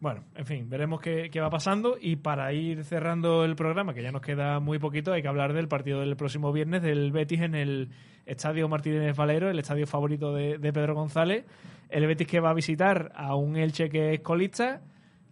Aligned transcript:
Bueno, 0.00 0.22
en 0.36 0.46
fin, 0.46 0.70
veremos 0.70 1.00
qué, 1.00 1.28
qué 1.30 1.40
va 1.40 1.50
pasando. 1.50 1.96
Y 2.00 2.16
para 2.16 2.52
ir 2.52 2.84
cerrando 2.84 3.44
el 3.44 3.56
programa, 3.56 3.94
que 3.94 4.02
ya 4.02 4.12
nos 4.12 4.22
queda 4.22 4.60
muy 4.60 4.78
poquito, 4.78 5.12
hay 5.12 5.22
que 5.22 5.28
hablar 5.28 5.52
del 5.52 5.66
partido 5.66 6.00
del 6.00 6.16
próximo 6.16 6.52
viernes 6.52 6.82
del 6.82 7.10
Betis 7.10 7.40
en 7.40 7.54
el 7.54 7.90
Estadio 8.24 8.68
Martínez 8.68 9.16
Valero, 9.16 9.50
el 9.50 9.58
estadio 9.58 9.86
favorito 9.86 10.32
de, 10.32 10.58
de 10.58 10.72
Pedro 10.72 10.94
González. 10.94 11.46
El 11.88 12.06
Betis 12.06 12.28
que 12.28 12.40
va 12.40 12.50
a 12.50 12.54
visitar 12.54 13.10
a 13.16 13.34
un 13.34 13.56
Elche 13.56 13.88
que 13.88 14.14
es 14.14 14.20
colista, 14.20 14.82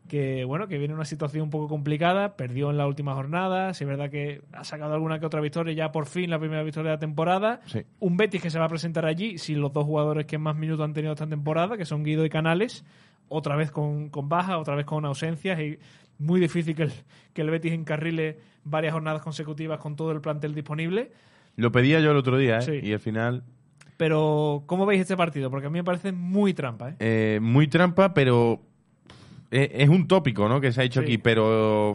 que 0.09 0.45
bueno, 0.45 0.67
que 0.67 0.79
viene 0.79 0.93
en 0.93 0.97
una 0.97 1.05
situación 1.05 1.45
un 1.45 1.51
poco 1.51 1.69
complicada, 1.69 2.37
perdió 2.37 2.71
en 2.71 2.79
la 2.79 2.87
última 2.87 3.15
jornada, 3.15 3.75
si 3.75 3.85
es 3.85 3.89
verdad 3.89 4.11
que 4.11 4.41
ha 4.53 4.65
sacado 4.65 4.95
alguna 4.95 5.19
que 5.19 5.27
otra 5.27 5.41
victoria, 5.41 5.75
ya 5.75 5.93
por 5.93 6.07
fin 6.07 6.31
la 6.31 6.39
primera 6.39 6.63
victoria 6.63 6.93
de 6.93 6.97
la 6.97 7.01
temporada. 7.01 7.61
Sí. 7.67 7.83
Un 8.01 8.17
Betis 8.17 8.43
que 8.43 8.51
se 8.51 8.59
va 8.59 8.65
a 8.65 8.69
presentar 8.69 9.05
allí 9.05 9.39
sin 9.39 9.61
los 9.61 9.73
dos 9.73 9.85
jugadores 9.85 10.27
que 10.27 10.39
más 10.39 10.57
minutos 10.57 10.85
han 10.85 10.95
tenido 10.95 11.13
esta 11.13 11.27
temporada, 11.27 11.77
que 11.77 11.85
son 11.85 12.03
Guido 12.03 12.25
y 12.25 12.31
Canales, 12.31 12.85
otra 13.29 13.57
vez 13.57 13.71
con, 13.71 14.09
con 14.11 14.29
bajas, 14.29 14.57
otra 14.57 14.75
vez 14.75 14.87
con 14.87 15.05
ausencias 15.05 15.59
y 15.61 15.79
muy 16.19 16.41
difícil 16.41 16.75
que 16.75 16.85
el, 16.85 16.93
que 17.33 17.43
el 17.43 17.51
Betis 17.51 17.73
encarrile 17.73 18.39
varias 18.65 18.93
jornadas 18.95 19.23
consecutivas 19.23 19.79
con 19.79 19.97
todo 19.97 20.13
el 20.13 20.21
plantel 20.21 20.55
disponible. 20.55 21.11
Lo 21.57 21.71
pedía 21.73 22.01
yo 22.01 22.11
el 22.11 22.17
otro 22.17 22.37
día, 22.39 22.59
¿eh? 22.59 22.63
Sí. 22.63 22.81
Y 22.83 22.93
al 22.93 23.01
final, 23.01 23.43
Pero, 23.97 24.63
¿cómo 24.67 24.85
veis 24.87 25.01
este 25.01 25.17
partido? 25.17 25.51
Porque 25.51 25.67
a 25.67 25.71
mí 25.71 25.79
me 25.79 25.85
parece 25.85 26.13
muy 26.13 26.53
trampa, 26.55 26.91
¿eh? 26.91 26.97
eh, 27.01 27.39
muy 27.41 27.67
trampa, 27.69 28.13
pero 28.15 28.61
es, 29.51 29.71
es 29.73 29.89
un 29.89 30.07
tópico, 30.07 30.49
¿no? 30.49 30.61
Que 30.61 30.73
se 30.73 30.83
ha 30.83 30.85
hecho 30.85 31.01
Sí. 31.01 31.05
aquí, 31.07 31.19
pero 31.19 31.95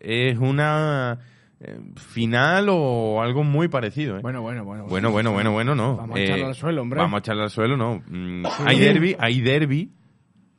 es 0.00 0.38
una 0.38 1.18
eh, 1.60 1.78
final 1.96 2.66
o 2.70 3.20
algo 3.22 3.42
muy 3.44 3.68
parecido, 3.68 4.18
¿eh? 4.18 4.20
Bueno, 4.22 4.42
bueno, 4.42 4.64
bueno. 4.64 4.86
Bueno, 4.86 5.10
bueno, 5.10 5.32
bueno, 5.32 5.52
bueno, 5.52 5.74
no. 5.74 5.96
Vamos 5.96 6.16
a 6.16 6.20
echarlo 6.20 6.46
al 6.46 6.54
suelo, 6.54 6.82
hombre. 6.82 6.98
Vamos 7.00 7.18
a 7.18 7.20
echarlo 7.20 7.42
al 7.44 7.50
suelo, 7.50 7.76
no. 7.76 8.02
Mm, 8.08 8.44
Hay 8.66 8.78
derby, 8.80 9.16
hay 9.18 9.40
derby, 9.40 9.90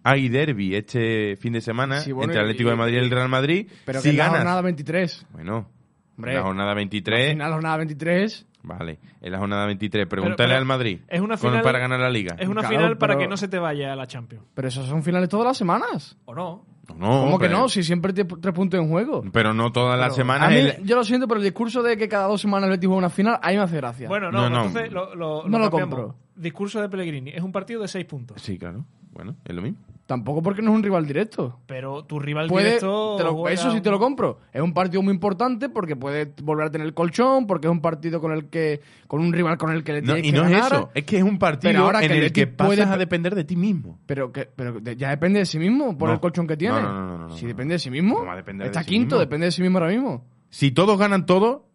hay 0.03 0.29
derby 0.29 0.75
este 0.75 1.35
fin 1.37 1.53
de 1.53 1.61
semana 1.61 1.99
Sí, 2.01 2.11
bueno, 2.11 2.31
entre 2.31 2.41
el 2.41 2.45
Atlético 2.47 2.69
y- 2.69 2.71
de 2.71 2.77
Madrid 2.77 2.95
y 2.95 2.97
el 2.99 3.09
Real 3.11 3.29
Madrid. 3.29 3.67
Pero 3.85 3.99
si 3.99 4.03
que 4.03 4.09
es 4.11 4.15
la 4.17 4.23
ganas, 4.25 4.39
jornada 4.39 4.61
23. 4.61 5.25
bueno, 5.31 5.69
Hombre, 6.17 6.33
la 6.35 6.41
jornada 6.43 6.73
23, 6.75 7.19
Al 7.25 7.31
final, 7.31 7.49
la 7.49 7.55
jornada 7.55 7.77
23. 7.77 8.45
vale, 8.63 8.99
es 9.21 9.31
la 9.31 9.37
jornada 9.39 9.65
23. 9.65 10.07
Pregúntale 10.07 10.47
pero 10.49 10.57
al 10.59 10.65
Madrid 10.65 10.99
es 11.07 11.19
una 11.21 11.37
con- 11.37 11.49
final- 11.49 11.63
para 11.63 11.79
ganar 11.79 11.99
la 11.99 12.09
liga. 12.09 12.35
Es 12.37 12.47
una 12.47 12.61
Claro, 12.61 12.75
final 12.75 12.97
para 12.97 13.13
pero- 13.13 13.21
que 13.25 13.27
no 13.29 13.37
se 13.37 13.47
te 13.47 13.57
vaya 13.59 13.93
a 13.93 13.95
la 13.95 14.05
Champions. 14.05 14.45
Pero 14.53 14.67
esos 14.67 14.87
son 14.87 15.01
finales 15.03 15.27
todas 15.29 15.47
las 15.47 15.57
semanas. 15.57 16.17
¿O 16.25 16.35
no? 16.35 16.65
No, 16.97 17.21
¿Cómo 17.23 17.39
que 17.39 17.45
pero- 17.47 17.59
no? 17.59 17.69
Si 17.69 17.81
siempre 17.81 18.11
tiene 18.11 18.29
tres 18.41 18.53
puntos 18.53 18.77
en 18.79 18.89
juego. 18.89 19.23
Pero 19.31 19.53
no 19.53 19.71
todas 19.71 19.97
las 19.97 20.13
semanas. 20.15 20.51
el- 20.51 20.83
yo 20.83 20.97
lo 20.97 21.03
siento, 21.05 21.27
pero 21.29 21.39
el 21.39 21.45
discurso 21.45 21.81
de 21.81 21.95
que 21.97 22.09
cada 22.09 22.27
dos 22.27 22.41
semanas 22.41 22.65
el 22.65 22.71
Betis 22.75 22.87
juega 22.87 22.97
una 22.99 23.09
final, 23.09 23.39
a 23.41 23.49
mí 23.51 23.55
me 23.55 23.61
hace 23.63 23.77
gracia. 23.77 24.09
Bueno, 24.09 24.29
no, 24.31 24.41
No, 24.41 24.49
no. 24.49 24.65
entonces 24.67 24.91
lo, 24.91 25.15
lo, 25.15 25.47
No 25.47 25.59
lo 25.59 25.69
cambiamos. 25.71 25.95
compro. 25.95 26.15
Discurso 26.35 26.81
de 26.81 26.89
Pellegrini. 26.89 27.31
Es 27.31 27.41
un 27.41 27.53
partido 27.53 27.81
de 27.81 27.87
seis 27.87 28.05
puntos. 28.05 28.41
Sí, 28.41 28.57
claro. 28.59 28.85
Bueno, 29.13 29.35
es 29.45 29.55
lo 29.55 29.61
mismo. 29.61 29.79
Tampoco 30.05 30.43
porque 30.43 30.61
no 30.61 30.71
es 30.71 30.75
un 30.77 30.83
rival 30.83 31.07
directo. 31.07 31.61
Pero 31.65 32.03
tu 32.03 32.19
rival 32.19 32.47
Puede, 32.49 32.65
directo. 32.65 33.15
te 33.17 33.23
lo- 33.23 33.35
juega 33.35 33.53
eso 33.53 33.71
sí 33.71 33.79
te 33.79 33.89
lo 33.89 33.99
compro. 33.99 34.39
Es 34.51 34.61
un 34.61 34.73
partido 34.73 35.01
muy 35.01 35.13
importante 35.13 35.69
porque 35.69 35.95
puede 35.95 36.33
volver 36.43 36.67
a 36.67 36.69
tener 36.71 36.85
el 36.85 36.93
colchón, 36.93 37.47
porque 37.47 37.67
es 37.67 37.71
un 37.71 37.79
partido 37.79 38.19
con 38.19 38.33
el 38.33 38.49
que 38.49 38.81
con 39.07 39.21
un 39.21 39.31
rival 39.31 39.57
con 39.57 39.71
el 39.71 39.81
que 39.83 39.93
le 39.93 40.01
No, 40.01 40.13
tienes 40.15 40.25
y 40.29 40.33
que 40.33 40.37
no 40.41 40.45
es 40.47 40.65
eso. 40.65 40.89
Es 40.93 41.05
que 41.05 41.17
es 41.19 41.23
un 41.23 41.39
partido 41.39 41.79
ahora 41.81 42.01
en 42.01 42.09
que 42.09 42.17
el 42.17 42.23
el 42.25 42.33
que 42.33 42.45
Betis 42.45 42.57
puede- 42.57 42.77
pasas 42.81 42.93
a 42.93 42.97
depender 42.97 43.33
de 43.33 43.45
ti 43.45 43.55
mismo. 43.55 43.97
Pero 44.05 44.33
que 44.33 44.45
pero 44.53 44.81
de- 44.81 44.97
ya 44.97 45.09
depende 45.09 45.39
de 45.39 45.45
sí 45.45 45.57
mismo 45.57 45.97
por 45.97 46.09
No. 46.09 46.15
el 46.15 46.19
colchón 46.19 46.47
que 46.47 46.57
tiene. 46.57 46.81
No, 46.81 46.81
no, 46.81 46.93
no, 47.07 47.17
no, 47.19 47.27
no, 47.29 47.37
si 47.37 47.45
depende 47.45 47.75
de 47.75 47.79
sí 47.79 47.89
mismo. 47.89 48.19
No 48.19 48.25
va 48.25 48.33
a 48.33 48.35
depender 48.35 48.65
de 48.65 48.71
Está 48.71 48.83
sí 48.83 48.89
quinto, 48.89 49.15
mismo. 49.15 49.19
depende 49.21 49.45
de 49.45 49.51
sí 49.53 49.61
mismo 49.61 49.77
ahora 49.79 49.91
mismo. 49.91 50.25
Si 50.49 50.71
todos 50.71 50.99
ganan 50.99 51.25
todo, 51.25 51.69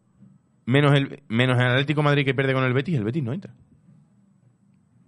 menos 0.66 0.92
el, 0.94 1.22
menos 1.28 1.58
el 1.58 1.66
Atlético 1.66 2.02
de 2.02 2.04
Madrid 2.04 2.24
que 2.26 2.34
pierde 2.34 2.52
con 2.52 2.62
el 2.64 2.74
Betis, 2.74 2.94
el 2.98 3.04
Betis 3.04 3.22
no 3.24 3.32
entra 3.32 3.54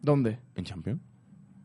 ¿Dónde? 0.00 0.38
en 0.56 0.64
Champions. 0.64 1.00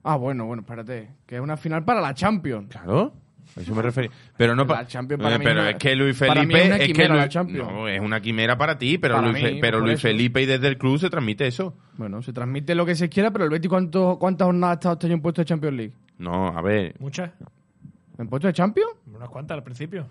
Ah, 0.08 0.18
bueno, 0.18 0.46
bueno, 0.46 0.62
espérate. 0.62 1.10
Que 1.26 1.36
es 1.36 1.42
una 1.42 1.58
final 1.58 1.84
para 1.84 2.00
la 2.00 2.14
Champions. 2.14 2.68
Claro. 2.70 3.12
A 3.58 3.62
eso 3.62 3.74
me 3.74 3.82
refería. 3.82 4.12
Pero 4.38 4.56
no 4.56 4.68
pa- 4.68 4.76
La 4.82 4.88
Champions 4.88 5.24
para 5.24 5.36
Eh, 5.36 5.40
mí 5.40 5.46
pero 5.46 5.64
no- 5.64 5.68
es 5.70 5.76
que 5.78 5.96
Luis 5.96 6.18
para 6.20 6.34
Felipe 6.42 6.54
mí 6.54 6.60
es 6.60 6.66
una 6.68 6.78
que 6.78 7.08
Luis- 7.10 7.30
Champions. 7.30 7.72
no, 7.72 7.88
es 7.88 8.00
una 8.02 8.22
quimera 8.22 8.58
para 8.58 8.78
ti, 8.78 8.98
pero 8.98 9.16
Para 9.16 9.30
Luis, 9.32 9.44
mí, 9.44 9.58
pero. 9.60 9.98
Felipe 9.98 10.42
y 10.42 10.46
desde 10.46 10.68
el 10.68 10.78
club 10.78 11.00
se 11.00 11.10
transmite 11.10 11.48
eso. 11.48 11.76
Bueno, 11.98 12.22
se 12.22 12.34
transmite 12.34 12.76
lo 12.76 12.86
que 12.86 12.96
se 12.96 13.10
quiera, 13.10 13.32
pero 13.32 13.46
el 13.46 13.50
Betis 13.50 13.70
¿cuánto, 13.70 14.18
¿cuántas 14.20 14.46
jornadas 14.46 14.74
ha 14.74 14.80
estado 14.80 14.94
este 14.94 15.08
año 15.08 15.16
en 15.16 15.22
puesto 15.22 15.42
de 15.42 15.46
Champions 15.46 15.76
League? 15.78 15.94
No, 16.20 16.48
a 16.48 16.62
ver, 16.62 16.96
Muchas. 17.00 17.32
¿En 18.18 18.28
puesto 18.28 18.48
de 18.48 18.54
Champions? 18.54 18.92
Unas 19.14 19.30
cuantas 19.30 19.56
al 19.58 19.64
principio. 19.64 20.08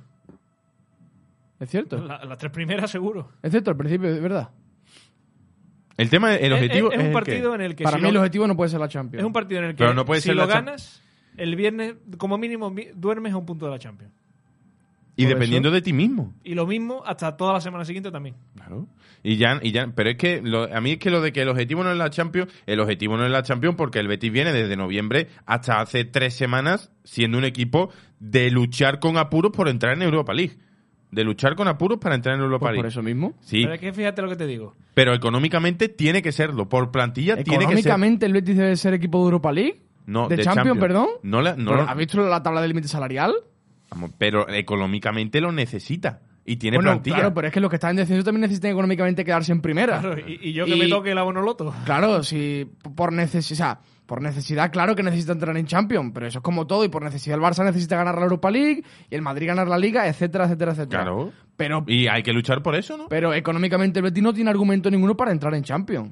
Es 1.61 1.71
cierto. 1.71 1.99
La- 1.99 2.25
las 2.25 2.39
tres 2.39 2.51
primeras, 2.53 2.91
seguro. 2.91 3.29
Es 3.43 3.51
cierto, 3.51 3.71
al 3.71 3.77
principio, 3.77 4.09
es 4.09 4.21
verdad. 4.21 4.51
El 5.97 6.11
tema, 6.11 6.35
el 6.35 6.53
Es- 6.53 6.59
objetivo 6.63 6.89
es, 6.89 6.95
es 6.95 7.01
un 7.01 7.07
el 7.07 7.13
partido 7.13 7.51
que- 7.51 7.55
en 7.57 7.61
el 7.63 7.77
que. 7.77 7.85
Para 7.85 7.97
si 7.99 8.03
mí 8.03 8.09
el 8.09 8.17
objetivo 8.17 8.47
no 8.47 8.57
puede 8.57 8.71
ser 8.71 8.81
la 8.81 8.89
Champions. 8.89 9.21
Es 9.23 9.27
un 9.27 9.33
partido 9.33 9.61
en 9.61 9.67
el 9.67 9.71
que. 9.73 9.79
Pero 9.79 9.95
no 9.95 10.05
puede 10.05 10.21
si 10.21 10.27
ser 10.29 10.37
lo 10.37 10.47
ganas, 10.47 11.03
el 11.37 11.57
viernes, 11.57 11.95
como 12.19 12.39
mínimo, 12.39 12.75
duermes 12.95 13.33
a 13.33 13.37
un 13.37 13.47
punto 13.47 13.67
de 13.67 13.73
la 13.73 13.79
Champions. 13.79 14.13
y 15.17 15.23
por 15.27 15.35
dependiendo 15.35 15.69
eso- 15.69 15.75
de 15.77 15.83
ti 15.83 15.93
mismo. 15.93 16.35
Y 16.43 16.55
lo 16.55 16.67
mismo 16.67 17.03
hasta 17.07 17.37
toda 17.37 17.53
la 17.53 17.61
semana 17.61 17.85
siguiente 17.85 18.11
también. 18.11 18.35
Claro. 18.57 18.89
Y 19.23 19.37
ya, 19.37 19.61
y 19.63 19.71
ya, 19.71 19.87
pero 19.95 20.11
es 20.11 20.17
que 20.17 20.43
lo- 20.43 20.65
a 20.65 20.81
mí 20.81 20.91
es 20.93 20.99
que 20.99 21.09
lo 21.11 21.21
de 21.21 21.33
que 21.33 21.43
el 21.43 21.49
objetivo 21.49 21.85
no 21.85 21.93
es 21.93 21.97
la 21.97 22.11
Champions, 22.11 22.53
el 22.67 22.81
objetivo 22.81 23.17
no 23.17 23.25
es 23.25 23.31
la 23.31 23.45
Champions 23.45 23.77
porque 23.77 24.01
el 24.01 24.09
Betis 24.09 24.33
viene 24.33 24.53
desde 24.53 24.77
noviembre 24.77 25.29
hasta 25.47 25.81
hace 25.81 26.05
tres 26.05 26.35
semanas 26.35 26.91
siendo 27.05 27.39
un 27.39 27.45
equipo 27.45 27.91
de 28.19 28.51
luchar 28.51 28.99
con 28.99 29.17
apuros 29.17 29.53
por 29.53 29.69
entrar 29.69 29.95
en 29.95 30.03
Europa 30.03 30.35
League. 30.35 30.57
De 31.15 31.25
luchar 31.25 31.55
con 31.55 31.69
apuros 31.69 31.99
para 31.99 32.15
entrar 32.15 32.35
en 32.35 32.41
Europa 32.43 32.67
Pues 32.67 32.73
League. 32.73 32.83
por 32.83 32.87
eso 32.89 33.03
mismo. 33.03 33.35
Sí, 33.41 33.63
Pero 33.63 33.75
es 33.75 33.81
que 33.81 33.93
fíjate 33.93 34.21
lo 34.23 34.29
que 34.29 34.37
te 34.37 34.47
digo. 34.47 34.75
pero 34.95 35.15
económicamente 35.15 35.89
tiene 35.89 36.23
que 36.23 36.33
serlo. 36.33 36.69
Por 36.69 36.91
plantilla 36.91 37.35
tiene 37.35 37.45
que 37.45 37.51
ser. 37.53 37.63
Económicamente 37.63 38.27
el 38.27 38.33
Betis 38.33 38.57
debe 38.57 38.77
ser 38.77 38.95
equipo 38.95 39.19
de 39.19 39.25
Europa 39.25 39.53
League. 39.53 39.81
No, 40.07 40.29
de, 40.29 40.39
Champions, 40.39 40.79
perdón. 40.79 41.07
No, 41.23 41.41
la- 41.41 41.57
no 41.57 41.75
lo- 41.75 41.83
¿Has 41.83 41.97
visto 41.97 42.21
la 42.21 42.43
tabla 42.43 42.61
de 42.61 42.69
límite 42.69 42.89
salarial? 42.89 43.33
vamos, 43.91 44.11
pero 44.19 44.49
económicamente 44.49 45.41
lo 45.41 45.53
necesita. 45.53 46.21
Y 46.47 46.57
tiene 46.57 46.77
bueno, 46.77 46.91
plantilla. 46.91 47.17
claro, 47.17 47.35
pero 47.35 47.47
es 47.49 47.55
que 47.55 47.61
los 47.61 47.71
que 47.71 47.77
están 47.77 47.91
en 47.93 47.97
descenso 47.97 48.23
también 48.25 48.43
necesitan 48.43 48.71
económicamente 48.71 49.25
quedarse 49.25 49.51
en 49.53 49.63
primera. 49.63 50.01
Claro, 50.01 50.19
y, 50.29 50.51
y 50.51 50.53
yo 50.53 50.67
que 50.67 50.77
Y- 50.77 50.79
me 50.79 50.89
toque 50.89 51.13
el 51.13 51.19
abono 51.19 51.41
loto. 51.41 51.75
Claro, 51.87 52.23
si 52.23 52.71
por 52.95 53.13
necesidad, 53.15 53.79
por 54.05 54.21
necesidad, 54.21 54.71
claro 54.71 54.95
que 54.95 55.03
necesita 55.03 55.33
entrar 55.33 55.57
en 55.57 55.65
Champions, 55.67 56.11
pero 56.13 56.27
eso 56.27 56.41
es 56.41 56.43
como 56.43 56.67
todo, 56.67 56.85
y 56.85 56.89
por 56.89 57.03
necesidad 57.03 57.39
el 57.39 57.43
Barça 57.43 57.65
necesita 57.65 57.97
ganar 57.97 58.17
la 58.17 58.23
Europa 58.25 58.51
League, 58.51 58.83
y 59.11 59.15
el 59.15 59.23
Madrid 59.23 59.47
ganar 59.47 59.69
la 59.69 59.79
Liga, 59.79 60.07
etcétera, 60.07 60.45
etcétera, 60.45 60.73
etcétera. 60.73 61.03
Claro. 61.03 61.33
Pero, 61.57 61.85
Y 61.87 62.09
hay 62.09 62.23
que 62.23 62.33
luchar 62.35 62.63
por 62.63 62.75
eso, 62.75 62.99
¿no? 62.99 63.09
pero 63.09 63.33
económicamente 63.33 64.01
el 64.01 64.03
Betis 64.03 64.23
no 64.23 64.35
tiene 64.35 64.51
argumento 64.51 64.91
ninguno 64.91 65.17
para 65.17 65.33
entrar 65.33 65.55
en 65.55 65.63
Champions. 65.63 66.11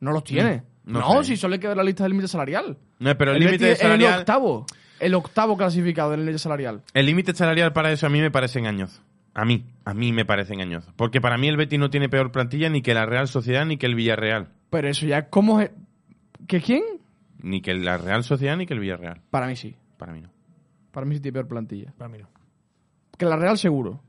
No 0.00 0.12
los 0.12 0.24
tiene. 0.24 0.62
Mm, 0.84 0.92
no 0.92 1.00
No, 1.00 1.22
sé. 1.22 1.30
si 1.30 1.36
solo 1.36 1.54
hay 1.54 1.60
que 1.60 1.68
ver 1.68 1.76
la 1.76 1.82
lista 1.82 2.04
del 2.04 2.12
límite 2.12 2.28
salarial. 2.28 2.78
No, 3.00 3.18
pero 3.18 3.32
el 3.32 3.36
el 3.38 3.44
límite 3.44 3.72
es 3.72 3.80
el 3.80 3.82
salarial. 3.82 4.20
octavo, 4.20 4.64
el 5.00 5.14
octavo 5.14 5.56
clasificado 5.58 6.12
del 6.12 6.20
límite 6.20 6.38
salarial. 6.38 6.80
El 6.94 7.04
límite 7.06 7.34
salarial 7.34 7.72
para 7.74 7.92
eso 7.92 8.06
a 8.06 8.08
mí 8.08 8.20
me 8.20 8.30
parece 8.30 8.60
engañoso. 8.60 9.02
A 9.40 9.44
mí, 9.44 9.64
a 9.84 9.94
mí 9.94 10.12
me 10.12 10.24
parece 10.24 10.54
engañoso. 10.54 10.92
Porque 10.96 11.20
para 11.20 11.38
mí 11.38 11.46
el 11.46 11.56
Betis 11.56 11.78
no 11.78 11.90
tiene 11.90 12.08
peor 12.08 12.32
plantilla 12.32 12.68
ni 12.70 12.82
que 12.82 12.92
la 12.92 13.06
Real 13.06 13.28
Sociedad 13.28 13.64
ni 13.64 13.76
que 13.76 13.86
el 13.86 13.94
Villarreal. 13.94 14.48
Pero 14.70 14.88
eso 14.88 15.06
ya, 15.06 15.28
¿cómo 15.28 15.60
es? 15.60 15.70
¿Que 16.48 16.60
quién? 16.60 16.82
Ni 17.40 17.60
que 17.60 17.72
la 17.74 17.98
Real 17.98 18.24
Sociedad 18.24 18.56
ni 18.56 18.66
que 18.66 18.74
el 18.74 18.80
Villarreal. 18.80 19.20
Para 19.30 19.46
mí 19.46 19.54
sí. 19.54 19.76
Para 19.96 20.12
mí 20.12 20.20
no. 20.22 20.30
Para 20.90 21.06
mí 21.06 21.14
sí 21.14 21.20
tiene 21.20 21.34
peor 21.34 21.46
plantilla. 21.46 21.92
Para 21.96 22.08
mí 22.08 22.18
no. 22.18 22.28
Que 23.16 23.26
la 23.26 23.36
Real 23.36 23.56
seguro. 23.58 24.00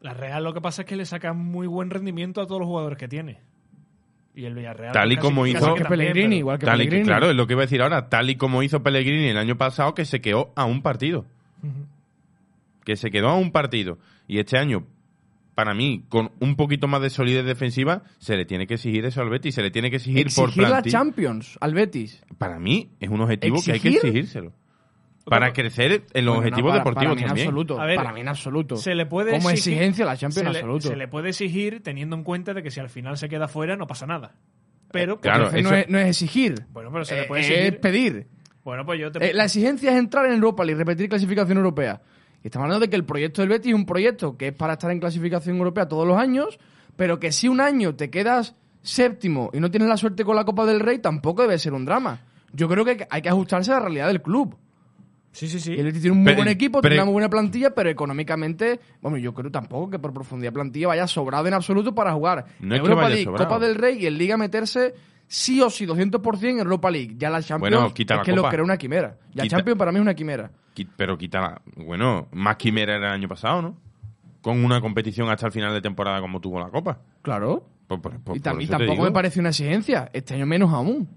La 0.00 0.12
Real 0.12 0.42
lo 0.42 0.52
que 0.52 0.60
pasa 0.60 0.82
es 0.82 0.88
que 0.88 0.96
le 0.96 1.04
saca 1.06 1.32
muy 1.32 1.68
buen 1.68 1.88
rendimiento 1.90 2.40
a 2.40 2.46
todos 2.46 2.60
los 2.60 2.66
jugadores 2.68 2.98
que 2.98 3.06
tiene. 3.06 3.38
Y 4.34 4.44
el 4.44 4.54
Villarreal. 4.54 4.92
Tal 4.92 5.12
y 5.12 5.14
casi- 5.14 5.24
como 5.28 5.46
hizo- 5.46 5.58
que 5.76 5.82
también, 5.82 5.88
Pellegrini, 5.88 6.26
pero- 6.26 6.36
igual 6.38 6.58
que 6.58 6.66
Tal 6.66 6.74
y 6.80 6.84
que- 6.84 6.90
Pellegrini. 6.90 7.06
claro, 7.06 7.30
es 7.30 7.36
lo 7.36 7.46
que 7.46 7.52
iba 7.52 7.62
a 7.62 7.66
decir 7.66 7.80
ahora. 7.80 8.08
Tal 8.08 8.28
y 8.28 8.34
como 8.34 8.64
hizo 8.64 8.82
Pellegrini 8.82 9.28
el 9.28 9.38
año 9.38 9.56
pasado, 9.56 9.94
que 9.94 10.04
se 10.04 10.20
quedó 10.20 10.52
a 10.56 10.64
un 10.64 10.82
partido. 10.82 11.26
Que 12.84 12.96
se 12.96 13.10
quedó 13.10 13.28
a 13.28 13.36
un 13.36 13.50
partido. 13.50 13.98
Y 14.28 14.38
este 14.38 14.58
año, 14.58 14.86
para 15.54 15.72
mí, 15.74 16.04
con 16.08 16.30
un 16.40 16.56
poquito 16.56 16.86
más 16.88 17.00
de 17.02 17.10
solidez 17.10 17.44
defensiva, 17.46 18.02
se 18.18 18.36
le 18.36 18.44
tiene 18.44 18.66
que 18.66 18.74
exigir 18.74 19.04
eso 19.06 19.20
al 19.22 19.30
Betis. 19.30 19.54
Se 19.54 19.62
le 19.62 19.70
tiene 19.70 19.90
que 19.90 19.96
exigir 19.96 20.26
por 20.34 20.48
Exigir 20.48 20.62
la 20.64 20.68
plantilla. 20.68 20.98
Champions 20.98 21.58
al 21.60 21.74
Betis. 21.74 22.22
Para 22.38 22.58
mí, 22.58 22.90
es 23.00 23.08
un 23.08 23.20
objetivo 23.20 23.56
que 23.64 23.72
hay 23.72 23.80
que 23.80 23.88
¿Exigir? 23.88 24.08
exigírselo. 24.10 24.52
Para 25.26 25.54
crecer 25.54 26.04
en 26.12 26.24
los 26.26 26.34
Bueno, 26.34 26.48
objetivos 26.48 26.64
no, 26.64 26.68
para- 26.72 26.78
deportivos 26.80 27.06
para 27.06 27.14
mí 27.14 27.22
en 27.22 27.26
también. 27.28 27.46
absoluto. 27.48 27.80
A 27.80 27.86
ver, 27.86 27.96
para 27.96 28.12
mí 28.12 28.20
en 28.20 28.28
absoluto. 28.28 28.76
Se 28.76 28.94
le 28.94 29.06
puede 29.06 29.30
Como 29.30 29.48
exigir- 29.48 29.72
exigencia 29.72 30.04
la 30.04 30.16
Champions 30.18 30.34
se 30.34 30.40
en 30.40 30.52
le- 30.52 30.58
absoluto. 30.58 30.88
Se 30.88 30.96
le 30.96 31.08
puede 31.08 31.28
exigir 31.30 31.82
teniendo 31.82 32.14
en 32.16 32.24
cuenta 32.24 32.52
de 32.52 32.62
que 32.62 32.70
si 32.70 32.80
al 32.80 32.90
final 32.90 33.16
se 33.16 33.30
queda 33.30 33.48
fuera 33.48 33.74
no 33.76 33.86
pasa 33.86 34.06
nada. 34.06 34.34
Pero, 34.92 35.20
Claro, 35.20 35.44
Entonces, 35.46 35.62
no, 35.64 35.74
es, 35.76 35.88
no 35.88 35.98
es 35.98 36.08
exigir. 36.08 36.66
bueno, 36.72 36.90
pero 36.92 37.06
se 37.06 37.14
le 37.14 37.22
Eh, 37.22 37.24
puede 37.26 37.40
es 37.42 37.48
exigir. 37.50 37.80
pedir. 37.80 38.26
Bueno, 38.64 38.84
pues 38.84 39.00
yo 39.00 39.10
te. 39.10 39.30
Eh, 39.30 39.32
la 39.34 39.44
exigencia 39.44 39.90
es 39.92 39.96
entrar 39.98 40.26
en 40.26 40.34
Europa 40.34 40.62
League, 40.62 40.78
repetir 40.78 41.08
clasificación 41.08 41.56
europea. 41.56 42.02
Y 42.44 42.48
estamos 42.48 42.66
hablando 42.66 42.84
de 42.84 42.90
que 42.90 42.96
el 42.96 43.04
proyecto 43.06 43.40
del 43.42 43.48
Betis 43.48 43.70
es 43.70 43.74
un 43.74 43.86
proyecto 43.86 44.36
que 44.36 44.48
es 44.48 44.52
para 44.54 44.74
estar 44.74 44.90
en 44.90 45.00
clasificación 45.00 45.56
europea 45.56 45.88
todos 45.88 46.06
los 46.06 46.18
años, 46.18 46.58
pero 46.94 47.18
que 47.18 47.32
si 47.32 47.48
un 47.48 47.58
año 47.60 47.96
te 47.96 48.10
quedas 48.10 48.54
séptimo 48.82 49.50
y 49.54 49.60
no 49.60 49.70
tienes 49.70 49.88
la 49.88 49.96
suerte 49.96 50.24
con 50.24 50.36
la 50.36 50.44
Copa 50.44 50.66
del 50.66 50.78
Rey, 50.80 50.98
tampoco 50.98 51.42
debe 51.42 51.58
ser 51.58 51.72
un 51.72 51.86
drama. 51.86 52.20
Yo 52.52 52.68
creo 52.68 52.84
que 52.84 53.06
hay 53.10 53.22
que 53.22 53.30
ajustarse 53.30 53.70
a 53.72 53.76
la 53.76 53.80
realidad 53.80 54.08
del 54.08 54.20
club. 54.22 54.56
Sí, 55.32 55.48
sí, 55.48 55.58
sí. 55.58 55.72
Y 55.72 55.78
el 55.80 55.86
Betis 55.86 56.02
tiene 56.02 56.12
un 56.12 56.18
muy 56.22 56.26
Pero- 56.26 56.36
buen 56.36 56.48
equipo, 56.48 56.80
pero- 56.82 56.92
tiene 56.92 57.00
una 57.02 57.06
muy 57.06 57.12
buena 57.14 57.30
plantilla, 57.30 57.74
pero 57.74 57.88
económicamente, 57.88 58.78
bueno, 59.00 59.16
yo 59.16 59.32
creo 59.32 59.50
tampoco 59.50 59.90
que 59.90 59.98
por 59.98 60.12
profundidad 60.12 60.50
de 60.50 60.54
plantilla 60.54 60.88
vaya 60.88 61.06
sobrado 61.08 61.46
en 61.48 61.54
absoluto 61.54 61.94
para 61.94 62.12
jugar 62.12 62.44
No 62.60 62.74
es 62.74 62.80
que 62.82 62.86
Europa 62.86 63.02
vaya 63.04 63.08
League, 63.14 63.24
sobrado. 63.24 63.48
Copa 63.48 63.58
del 63.58 63.74
Rey 63.74 64.02
y 64.02 64.06
en 64.06 64.18
Liga 64.18 64.36
meterse 64.36 64.94
sí 65.26 65.60
o 65.60 65.70
sí 65.70 65.86
200% 65.86 66.44
en 66.50 66.58
Europa 66.58 66.90
League. 66.90 67.14
Ya 67.18 67.30
la 67.30 67.42
Champions 67.42 67.74
Bueno, 67.76 67.94
quita 67.94 68.14
es 68.14 68.18
la 68.18 68.24
que 68.24 68.30
lo 68.32 68.36
Copa. 68.42 68.50
que 68.50 68.56
era 68.56 68.64
una 68.64 68.76
quimera. 68.76 69.16
Ya 69.32 69.42
Quita- 69.44 69.56
Champions 69.56 69.78
para 69.78 69.92
mí 69.92 69.98
es 69.98 70.02
una 70.02 70.14
quimera. 70.14 70.50
Qui- 70.74 70.88
Pero 70.96 71.16
quita 71.18 71.40
la- 71.40 71.62
Bueno, 71.76 72.28
más 72.32 72.56
quimera 72.56 72.96
era 72.96 73.08
el 73.08 73.12
año 73.14 73.28
pasado, 73.28 73.62
¿no? 73.62 73.76
Con 74.42 74.64
una 74.64 74.80
competición 74.80 75.30
hasta 75.30 75.46
el 75.46 75.52
final 75.52 75.72
de 75.72 75.80
temporada 75.80 76.20
como 76.20 76.40
tuvo 76.40 76.60
la 76.60 76.68
Copa. 76.68 76.98
Claro. 77.22 77.64
Por- 77.86 78.00
por- 78.00 78.18
por- 78.20 78.36
y, 78.36 78.40
tam- 78.40 78.66
tampoco 78.68 79.02
me 79.02 79.10
parece 79.12 79.40
una 79.40 79.50
exigencia. 79.50 80.10
Este 80.12 80.34
año 80.34 80.46
menos 80.46 80.72
aún. 80.72 81.08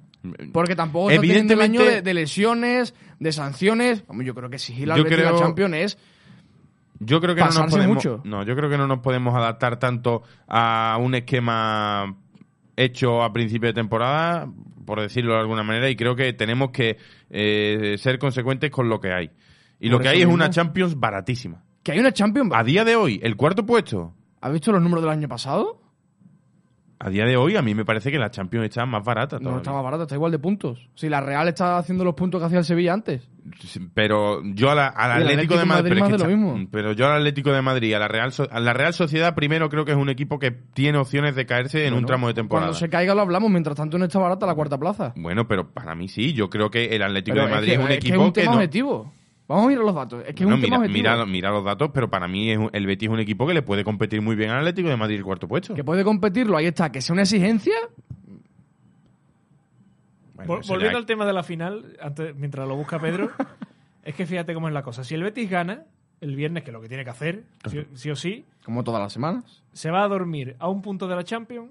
Porque 0.51 0.75
tampoco 0.75 1.09
está 1.09 1.21
teniendo 1.21 1.53
el 1.53 1.61
año 1.61 1.79
Evidentemente- 1.81 1.95
de, 1.95 2.01
de 2.01 2.13
lesiones, 2.13 2.93
de 3.19 3.31
sanciones. 3.31 4.03
Yo 4.23 4.35
creo 4.35 4.49
que 4.49 4.55
exigir 4.57 4.87
la 4.87 4.95
Champions 5.37 5.75
es 5.75 5.97
Yo 6.99 7.21
creo 7.21 7.35
que 7.35 7.41
no 7.41 7.45
nos 7.47 7.55
pasarse 7.55 7.75
podemos. 7.77 7.95
mucho. 7.95 8.21
No, 8.25 8.43
yo 8.43 8.55
creo 8.55 8.69
que 8.69 8.77
no 8.77 8.87
nos 8.87 8.99
podemos 8.99 9.35
adaptar 9.35 9.77
tanto 9.77 10.23
a 10.47 10.97
un 10.99 11.13
esquema 11.15 12.15
hecho 12.77 13.23
a 13.23 13.33
principio 13.33 13.67
de 13.67 13.73
temporada, 13.73 14.49
por 14.85 15.01
decirlo 15.01 15.33
de 15.33 15.39
alguna 15.39 15.63
manera, 15.63 15.89
y 15.89 15.95
creo 15.97 16.15
que 16.15 16.31
tenemos 16.31 16.69
que 16.71 16.97
eh, 17.29 17.95
ser 17.97 18.19
consecuentes 18.19 18.71
con 18.71 18.87
lo 18.87 19.01
que 19.01 19.11
hay. 19.11 19.31
Y 19.79 19.89
lo 19.89 19.99
que 19.99 20.07
hay 20.07 20.21
es 20.21 20.27
una 20.27 20.49
Champions 20.49 20.97
baratísima. 20.97 21.63
que 21.83 21.91
hay 21.91 21.99
una 21.99 22.13
Champions. 22.13 22.51
A 22.55 22.63
día 22.63 22.85
de 22.85 22.95
hoy, 22.95 23.19
el 23.21 23.35
cuarto 23.35 23.65
puesto. 23.65 24.13
¿Has 24.39 24.53
visto 24.53 24.71
los 24.71 24.81
números 24.81 25.03
del 25.03 25.11
año 25.11 25.27
pasado? 25.27 25.81
A 26.99 27.09
día 27.09 27.25
de 27.25 27.37
hoy, 27.37 27.55
a 27.55 27.61
mí 27.61 27.75
me 27.75 27.85
parece 27.85 28.11
que 28.11 28.17
la 28.17 28.31
Champions 28.31 28.65
está 28.65 28.85
más 28.85 29.03
barata. 29.03 29.37
No 29.39 29.57
está 29.57 29.71
más 29.71 29.83
barato, 29.83 30.03
está 30.03 30.15
igual 30.15 30.31
de 30.31 30.39
puntos. 30.39 30.89
Si 30.95 31.09
la 31.09 31.21
Real 31.21 31.47
está 31.47 31.77
haciendo 31.77 32.03
los 32.03 32.15
puntos 32.15 32.39
que 32.39 32.45
hacía 32.45 32.59
el 32.59 32.65
Sevilla 32.65 32.93
antes. 32.93 33.29
Pero 33.93 34.41
yo 34.43 34.69
a 34.71 34.75
la- 34.75 34.87
al 34.87 35.11
Atlético, 35.23 35.27
de 35.27 35.33
Atlético 35.33 35.57
de 35.59 35.65
Madrid, 35.65 35.89
Madrid 35.99 36.03
pero, 36.05 36.15
es 36.15 36.21
que 36.23 36.35
mismo. 36.35 36.91
yo 36.93 37.05
al 37.07 37.17
Atlético 37.17 37.51
de 37.51 37.61
Madrid, 37.61 37.93
a 37.93 37.99
la 37.99 38.07
Real, 38.07 38.33
a 38.51 38.59
la 38.59 38.73
Real 38.73 38.93
Sociedad, 38.93 39.35
primero 39.35 39.69
creo 39.69 39.85
que 39.85 39.91
es 39.91 39.97
un 39.97 40.09
equipo 40.09 40.39
que 40.39 40.51
tiene 40.51 40.97
opciones 40.97 41.35
de 41.35 41.45
caerse 41.45 41.85
en 41.87 41.93
un 41.93 42.05
tramo 42.05 42.27
de 42.27 42.33
temporada. 42.33 42.67
Cuando 42.67 42.79
se 42.79 42.89
caiga 42.89 43.15
lo 43.15 43.21
hablamos, 43.21 43.49
mientras 43.49 43.75
tanto 43.75 43.97
no 43.97 44.05
está 44.05 44.19
barata 44.19 44.45
la 44.45 44.55
cuarta 44.55 44.77
plaza. 44.77 45.13
Bueno, 45.15 45.47
pero 45.47 45.71
para 45.71 45.95
mí 45.95 46.07
sí. 46.07 46.33
Yo 46.33 46.49
creo 46.49 46.69
que 46.69 46.85
el 46.95 47.01
Atlético 47.03 47.35
Pero 47.35 47.47
de 47.47 47.53
Madrid 47.53 47.69
es, 47.71 47.77
que, 47.77 47.83
un 47.83 47.91
es 47.91 47.99
que 47.99 48.07
equipo 48.07 48.21
es 48.21 48.27
un 48.27 48.33
tema 48.33 48.51
no- 48.51 48.57
objetivo. 48.57 49.13
Vamos 49.49 49.63
a 49.63 49.67
mirar 49.69 49.85
los 49.85 49.95
datos. 49.95 50.23
Es 50.27 50.35
que 50.35 50.43
es 50.43 50.49
un 50.49 50.59
mira, 50.59 50.77
mira, 50.79 51.25
mira 51.25 51.49
los 51.51 51.63
datos, 51.63 51.89
pero 51.93 52.09
para 52.09 52.27
mí 52.27 52.51
es 52.51 52.57
un- 52.57 52.69
el 52.73 52.85
Betis 52.85 53.07
es 53.07 53.13
un 53.13 53.21
equipo 53.21 53.47
que 53.47 53.53
le 53.53 53.61
puede 53.61 53.85
competir 53.85 54.21
muy 54.21 54.35
bien 54.35 54.49
al 54.49 54.57
Atlético 54.57 54.89
de 54.89 54.97
Madrid 54.97 55.15
el 55.15 55.23
cuarto 55.23 55.47
puesto. 55.47 55.73
Que 55.73 55.85
puede 55.85 56.03
competirlo, 56.03 56.57
ahí 56.57 56.65
está. 56.65 56.91
Que 56.91 56.99
sea 56.99 57.13
una 57.13 57.21
exigencia, 57.21 57.73
Vol- 60.47 60.67
volviendo 60.67 60.97
al 60.97 61.05
tema 61.05 61.25
de 61.25 61.33
la 61.33 61.43
final, 61.43 61.97
antes, 62.01 62.35
mientras 62.35 62.67
lo 62.67 62.75
busca 62.75 62.99
Pedro, 62.99 63.29
es 64.03 64.15
que 64.15 64.25
fíjate 64.25 64.53
cómo 64.53 64.67
es 64.67 64.73
la 64.73 64.83
cosa. 64.83 65.03
Si 65.03 65.13
el 65.15 65.23
Betis 65.23 65.49
gana 65.49 65.83
el 66.21 66.35
viernes, 66.35 66.63
que 66.63 66.71
es 66.71 66.73
lo 66.73 66.81
que 66.81 66.87
tiene 66.87 67.03
que 67.03 67.09
hacer, 67.11 67.43
sí, 67.69 67.85
sí 67.93 68.09
o 68.09 68.15
sí, 68.15 68.45
como 68.63 68.83
todas 68.83 69.01
las 69.01 69.13
semanas. 69.13 69.63
se 69.73 69.91
va 69.91 70.03
a 70.03 70.07
dormir 70.07 70.55
a 70.59 70.67
un 70.69 70.81
punto 70.81 71.07
de 71.07 71.15
la 71.15 71.23
Champions 71.23 71.69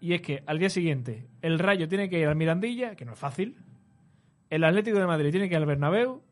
y 0.00 0.14
es 0.14 0.22
que 0.22 0.42
al 0.46 0.58
día 0.58 0.70
siguiente 0.70 1.26
el 1.42 1.58
Rayo 1.58 1.86
tiene 1.88 2.08
que 2.08 2.18
ir 2.18 2.26
al 2.28 2.36
Mirandilla, 2.36 2.94
que 2.96 3.04
no 3.04 3.12
es 3.12 3.18
fácil, 3.18 3.56
el 4.50 4.64
Atlético 4.64 4.98
de 4.98 5.06
Madrid 5.06 5.30
tiene 5.30 5.48
que 5.48 5.54
ir 5.54 5.58
al 5.60 5.66
Bernabéu 5.66 6.22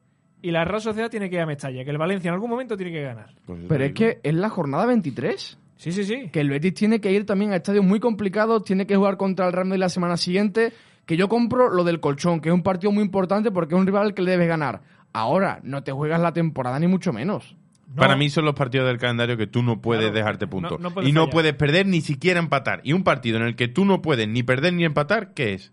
y 0.42 0.50
la 0.50 0.64
Real 0.64 0.80
Sociedad 0.80 1.10
tiene 1.10 1.28
que 1.28 1.36
ir 1.36 1.42
a 1.42 1.46
Mestalla, 1.46 1.84
que 1.84 1.90
el 1.90 1.98
Valencia 1.98 2.28
en 2.28 2.34
algún 2.34 2.48
momento 2.50 2.76
tiene 2.76 2.92
que 2.92 3.02
ganar. 3.02 3.34
Pues 3.44 3.60
Pero 3.68 3.84
es 3.84 3.92
que 3.92 4.20
es 4.22 4.34
la 4.34 4.48
jornada 4.48 4.86
23. 4.86 5.58
Sí, 5.76 5.92
sí, 5.92 6.04
sí. 6.04 6.28
Que 6.30 6.40
el 6.40 6.48
Betis 6.48 6.72
tiene 6.74 7.00
que 7.00 7.12
ir 7.12 7.26
también 7.26 7.52
a 7.52 7.56
estadios 7.56 7.84
muy 7.84 8.00
complicados, 8.00 8.64
tiene 8.64 8.86
que 8.86 8.96
jugar 8.96 9.16
contra 9.18 9.46
el 9.46 9.52
Real 9.52 9.66
Madrid 9.66 9.80
la 9.80 9.88
semana 9.90 10.16
siguiente. 10.16 10.72
Que 11.06 11.16
yo 11.16 11.28
compro 11.28 11.70
lo 11.70 11.84
del 11.84 12.00
colchón, 12.00 12.40
que 12.40 12.48
es 12.48 12.54
un 12.54 12.62
partido 12.62 12.90
muy 12.92 13.02
importante 13.04 13.50
porque 13.50 13.74
es 13.74 13.80
un 13.80 13.86
rival 13.86 14.06
al 14.08 14.14
que 14.14 14.22
le 14.22 14.32
debes 14.32 14.48
ganar. 14.48 14.82
Ahora, 15.12 15.60
no 15.62 15.82
te 15.82 15.92
juegas 15.92 16.20
la 16.20 16.32
temporada 16.32 16.78
ni 16.78 16.88
mucho 16.88 17.12
menos. 17.12 17.56
No, 17.88 17.94
Para 18.02 18.16
mí 18.16 18.28
son 18.28 18.44
los 18.44 18.54
partidos 18.54 18.88
del 18.88 18.98
calendario 18.98 19.36
que 19.36 19.46
tú 19.46 19.62
no 19.62 19.80
puedes 19.80 20.02
Claro, 20.02 20.16
dejarte 20.16 20.46
puntos. 20.48 20.72
no- 20.80 20.88
no 20.88 20.90
puedes 20.94 21.08
y 21.08 21.12
no 21.12 21.20
fallar. 21.22 21.32
puedes 21.32 21.52
perder 21.54 21.86
ni 21.86 22.00
siquiera 22.00 22.40
empatar. 22.40 22.80
Y 22.82 22.92
un 22.92 23.04
partido 23.04 23.36
en 23.38 23.44
el 23.44 23.54
que 23.56 23.68
tú 23.68 23.84
no 23.84 24.02
puedes 24.02 24.26
ni 24.28 24.42
perder 24.42 24.72
ni 24.74 24.84
empatar, 24.84 25.32
¿qué 25.32 25.54
es? 25.54 25.72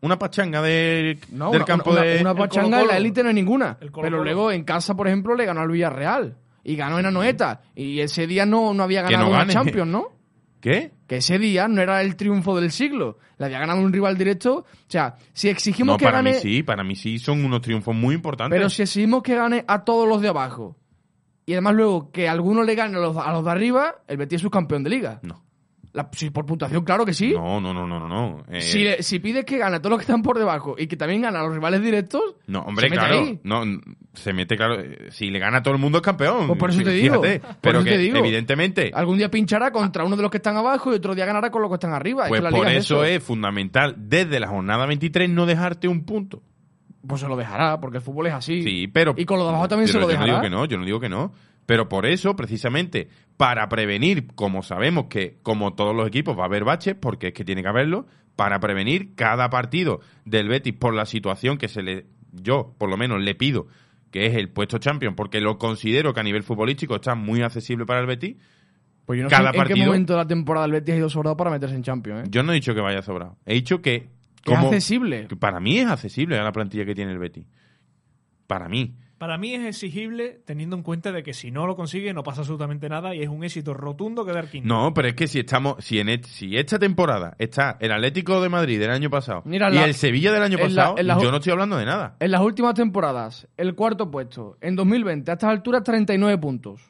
Una 0.00 0.18
pachanga 0.18 0.60
de- 0.60 1.18
No, 1.30 1.46
del 1.52 1.60
una, 1.60 1.64
campo 1.64 1.92
una- 1.92 2.02
de... 2.02 2.20
una 2.20 2.30
El 2.32 2.36
pachanga 2.36 2.66
en 2.66 2.70
Colo-Colo. 2.72 2.92
la 2.92 2.96
élite 2.98 3.22
no 3.22 3.28
hay 3.28 3.34
ninguna. 3.36 3.78
Pero 4.02 4.22
luego 4.22 4.50
en 4.50 4.64
casa, 4.64 4.94
por 4.96 5.06
ejemplo, 5.06 5.34
le 5.36 5.46
ganó 5.46 5.60
al 5.60 5.70
Villarreal. 5.70 6.36
Y 6.64 6.74
ganó 6.74 6.98
en 6.98 7.06
Anoeta. 7.06 7.62
Y 7.76 8.00
ese 8.00 8.26
día 8.26 8.44
no, 8.44 8.74
no 8.74 8.82
había 8.82 9.02
ganado 9.02 9.26
no 9.26 9.30
una. 9.36 9.46
Champions, 9.46 9.88
¿no? 9.90 10.08
¿Qué? 10.60 10.92
Que 11.06 11.16
ese 11.18 11.38
día 11.38 11.68
no 11.68 11.80
era 11.80 12.00
el 12.02 12.16
triunfo 12.16 12.58
del 12.60 12.72
siglo. 12.72 13.18
Le 13.38 13.46
había 13.46 13.58
ganado 13.60 13.80
un 13.80 13.92
rival 13.92 14.16
directo. 14.18 14.58
O 14.58 14.64
sea, 14.88 15.14
si 15.32 15.48
exigimos 15.48 15.94
No, 15.94 15.98
que 15.98 16.04
para 16.06 16.18
gane. 16.18 16.32
mí 16.32 16.38
sí, 16.40 16.62
para 16.62 16.82
mí 16.82 16.96
sí 16.96 17.18
son 17.18 17.44
unos 17.44 17.60
triunfos 17.60 17.94
muy 17.94 18.14
importantes. 18.14 18.56
Pero 18.56 18.68
si 18.70 18.82
exigimos 18.82 19.22
que 19.22 19.34
gane 19.36 19.64
a 19.68 19.84
todos 19.84 20.08
los 20.08 20.20
de 20.22 20.28
abajo. 20.28 20.76
Y 21.44 21.52
además 21.52 21.74
luego 21.74 22.10
que 22.10 22.28
alguno 22.28 22.64
le 22.64 22.74
gane 22.74 22.96
a 22.96 23.00
los, 23.00 23.16
a 23.16 23.30
los 23.32 23.44
de 23.44 23.50
arriba, 23.52 23.96
el 24.08 24.16
Betis 24.16 24.36
es 24.36 24.42
subcampeón 24.42 24.82
de 24.82 24.90
liga. 24.90 25.20
No. 25.22 25.44
La- 25.96 26.08
si 26.12 26.28
por 26.30 26.44
puntuación, 26.46 26.84
claro 26.84 27.04
que 27.06 27.14
sí. 27.14 27.32
No, 27.32 27.60
no, 27.60 27.72
no, 27.72 27.86
no, 27.86 27.98
no. 27.98 28.06
no. 28.08 28.44
Eh, 28.50 28.60
Si, 28.60 28.86
si 29.02 29.18
pides 29.18 29.44
que 29.46 29.56
gane 29.58 29.76
a 29.76 29.80
todos 29.80 29.90
los 29.92 29.98
que 29.98 30.02
están 30.04 30.22
por 30.22 30.38
debajo 30.38 30.76
y 30.78 30.86
que 30.86 30.96
también 30.96 31.22
gane 31.22 31.38
a 31.38 31.42
los 31.42 31.54
rivales 31.54 31.80
directos, 31.82 32.20
No, 32.46 32.60
hombre, 32.60 32.88
se 32.88 32.90
mete 32.90 33.00
claro. 33.06 33.18
ahí. 33.22 33.40
No, 33.42 33.62
se 34.12 34.32
mete 34.34 34.56
claro. 34.56 34.78
eh, 34.78 35.08
Si 35.10 35.30
le 35.30 35.38
gana 35.38 35.58
a 35.58 35.62
todo 35.62 35.72
el 35.74 35.80
mundo 35.80 35.98
es 35.98 36.02
campeón. 36.02 36.46
Pues 36.48 36.58
por 36.58 36.68
eso 36.70 36.80
te 36.82 36.90
Fíjate. 36.90 37.30
digo, 37.32 37.40
por 37.40 37.56
Pero 37.62 37.78
eso 37.78 37.84
que 37.84 37.90
te 37.92 37.98
digo. 37.98 38.18
evidentemente, 38.18 38.90
algún 38.94 39.16
día 39.18 39.30
pinchará 39.30 39.70
contra 39.72 40.04
uno 40.04 40.16
de 40.16 40.22
los 40.22 40.30
que 40.30 40.36
están 40.36 40.56
abajo 40.56 40.92
y 40.92 40.96
otro 40.96 41.14
día 41.14 41.24
ganará 41.24 41.50
con 41.50 41.62
los 41.62 41.70
que 41.70 41.74
están 41.76 41.94
arriba. 41.94 42.24
Es 42.24 42.28
pues 42.28 42.42
que 42.42 42.50
por 42.50 42.68
eso 42.68 43.02
es 43.04 43.22
fundamental 43.22 43.94
desde 43.96 44.38
la 44.38 44.48
jornada 44.48 44.84
23 44.86 45.30
no 45.30 45.46
dejarte 45.46 45.88
un 45.88 46.04
punto. 46.04 46.42
Pues 47.06 47.20
se 47.20 47.28
lo 47.28 47.36
dejará, 47.36 47.80
porque 47.80 47.98
el 47.98 48.02
fútbol 48.02 48.26
es 48.26 48.34
así. 48.34 48.62
Sí, 48.64 48.88
pero 48.88 49.14
Y 49.16 49.24
con 49.24 49.38
los 49.38 49.46
de 49.46 49.50
abajo 49.50 49.68
también 49.68 49.86
se 49.88 49.94
lo 49.94 50.00
Yo 50.00 50.06
no 50.06 50.08
dejará. 50.12 50.26
digo 50.26 50.42
que 50.42 50.50
no, 50.50 50.64
yo 50.66 50.76
no 50.76 50.84
digo 50.84 51.00
que 51.00 51.08
no. 51.08 51.32
Pero 51.66 51.88
por 51.88 52.06
eso, 52.06 52.36
precisamente, 52.36 53.08
para 53.36 53.68
prevenir, 53.68 54.28
como 54.34 54.62
sabemos 54.62 55.06
que, 55.06 55.38
como 55.42 55.74
todos 55.74 55.94
los 55.94 56.06
equipos, 56.06 56.38
va 56.38 56.42
a 56.42 56.46
haber 56.46 56.64
baches, 56.64 56.94
porque 56.94 57.28
es 57.28 57.34
que 57.34 57.44
tiene 57.44 57.62
que 57.62 57.68
haberlo, 57.68 58.06
para 58.36 58.60
prevenir 58.60 59.14
cada 59.14 59.50
partido 59.50 60.00
del 60.24 60.48
Betis 60.48 60.74
por 60.74 60.94
la 60.94 61.06
situación 61.06 61.58
que 61.58 61.68
se 61.68 61.82
le, 61.82 62.06
yo, 62.32 62.74
por 62.78 62.88
lo 62.88 62.96
menos, 62.96 63.20
le 63.20 63.34
pido, 63.34 63.66
que 64.10 64.26
es 64.26 64.36
el 64.36 64.50
puesto 64.50 64.78
champion, 64.78 65.16
porque 65.16 65.40
lo 65.40 65.58
considero 65.58 66.14
que 66.14 66.20
a 66.20 66.22
nivel 66.22 66.44
futbolístico 66.44 66.96
está 66.96 67.14
muy 67.14 67.42
accesible 67.42 67.84
para 67.84 68.00
el 68.00 68.06
Betis. 68.06 68.36
Pues 69.04 69.18
yo 69.18 69.24
no 69.24 69.30
cada 69.30 69.52
sé 69.52 69.58
en 69.58 69.64
qué 69.66 69.76
momento 69.76 70.12
de 70.12 70.18
la 70.18 70.26
temporada 70.26 70.66
el 70.66 70.72
Betis 70.72 70.94
ha 70.94 70.98
ido 70.98 71.08
sobrado 71.08 71.36
para 71.36 71.50
meterse 71.50 71.74
en 71.74 71.82
Champions. 71.82 72.26
¿eh? 72.26 72.30
Yo 72.30 72.42
no 72.42 72.52
he 72.52 72.54
dicho 72.54 72.74
que 72.74 72.80
vaya 72.80 73.02
sobrado. 73.02 73.38
He 73.44 73.54
dicho 73.54 73.80
que, 73.80 74.08
es 74.44 74.52
accesible. 74.52 75.26
que 75.28 75.36
para 75.36 75.60
mí 75.60 75.78
es 75.78 75.86
accesible 75.86 76.38
a 76.38 76.42
la 76.42 76.52
plantilla 76.52 76.84
que 76.84 76.94
tiene 76.94 77.12
el 77.12 77.18
Betis. 77.18 77.46
Para 78.46 78.68
mí. 78.68 78.96
Para 79.18 79.38
mí 79.38 79.54
es 79.54 79.64
exigible 79.64 80.40
teniendo 80.44 80.76
en 80.76 80.82
cuenta 80.82 81.10
de 81.10 81.22
que 81.22 81.32
si 81.32 81.50
no 81.50 81.66
lo 81.66 81.74
consigue 81.74 82.12
no 82.12 82.22
pasa 82.22 82.42
absolutamente 82.42 82.88
nada 82.90 83.14
y 83.14 83.22
es 83.22 83.28
un 83.30 83.44
éxito 83.44 83.72
rotundo 83.72 84.26
quedar 84.26 84.48
quinto. 84.50 84.68
No, 84.68 84.92
pero 84.92 85.08
es 85.08 85.14
que 85.14 85.26
si 85.26 85.38
estamos, 85.38 85.82
si 85.82 85.98
en 86.00 86.10
et- 86.10 86.26
si 86.26 86.56
esta 86.58 86.78
temporada 86.78 87.34
está 87.38 87.78
el 87.80 87.92
Atlético 87.92 88.42
de 88.42 88.50
Madrid 88.50 88.78
del 88.78 88.90
año 88.90 89.08
pasado 89.08 89.40
Mira, 89.46 89.70
y 89.70 89.74
la- 89.76 89.84
el 89.86 89.94
Sevilla 89.94 90.32
del 90.32 90.42
año 90.42 90.58
en 90.58 90.74
la- 90.74 90.82
pasado, 90.82 90.98
en 90.98 91.06
la- 91.06 91.18
yo 91.18 91.30
no 91.30 91.38
estoy 91.38 91.52
hablando 91.52 91.78
de 91.78 91.86
nada. 91.86 92.16
En 92.20 92.30
las 92.30 92.42
últimas 92.42 92.74
temporadas, 92.74 93.48
el 93.56 93.74
cuarto 93.74 94.10
puesto. 94.10 94.58
En 94.60 94.76
2020, 94.76 95.30
a 95.30 95.34
estas 95.34 95.48
alturas, 95.50 95.82
39 95.82 96.36
puntos. 96.36 96.82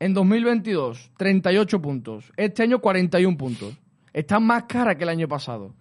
En 0.00 0.14
2022, 0.14 1.12
38 1.16 1.80
puntos. 1.80 2.32
Este 2.36 2.64
año, 2.64 2.80
41 2.80 3.36
puntos. 3.36 3.78
Está 4.12 4.40
más 4.40 4.64
cara 4.64 4.96
que 4.96 5.04
el 5.04 5.10
año 5.10 5.28
pasado. 5.28 5.76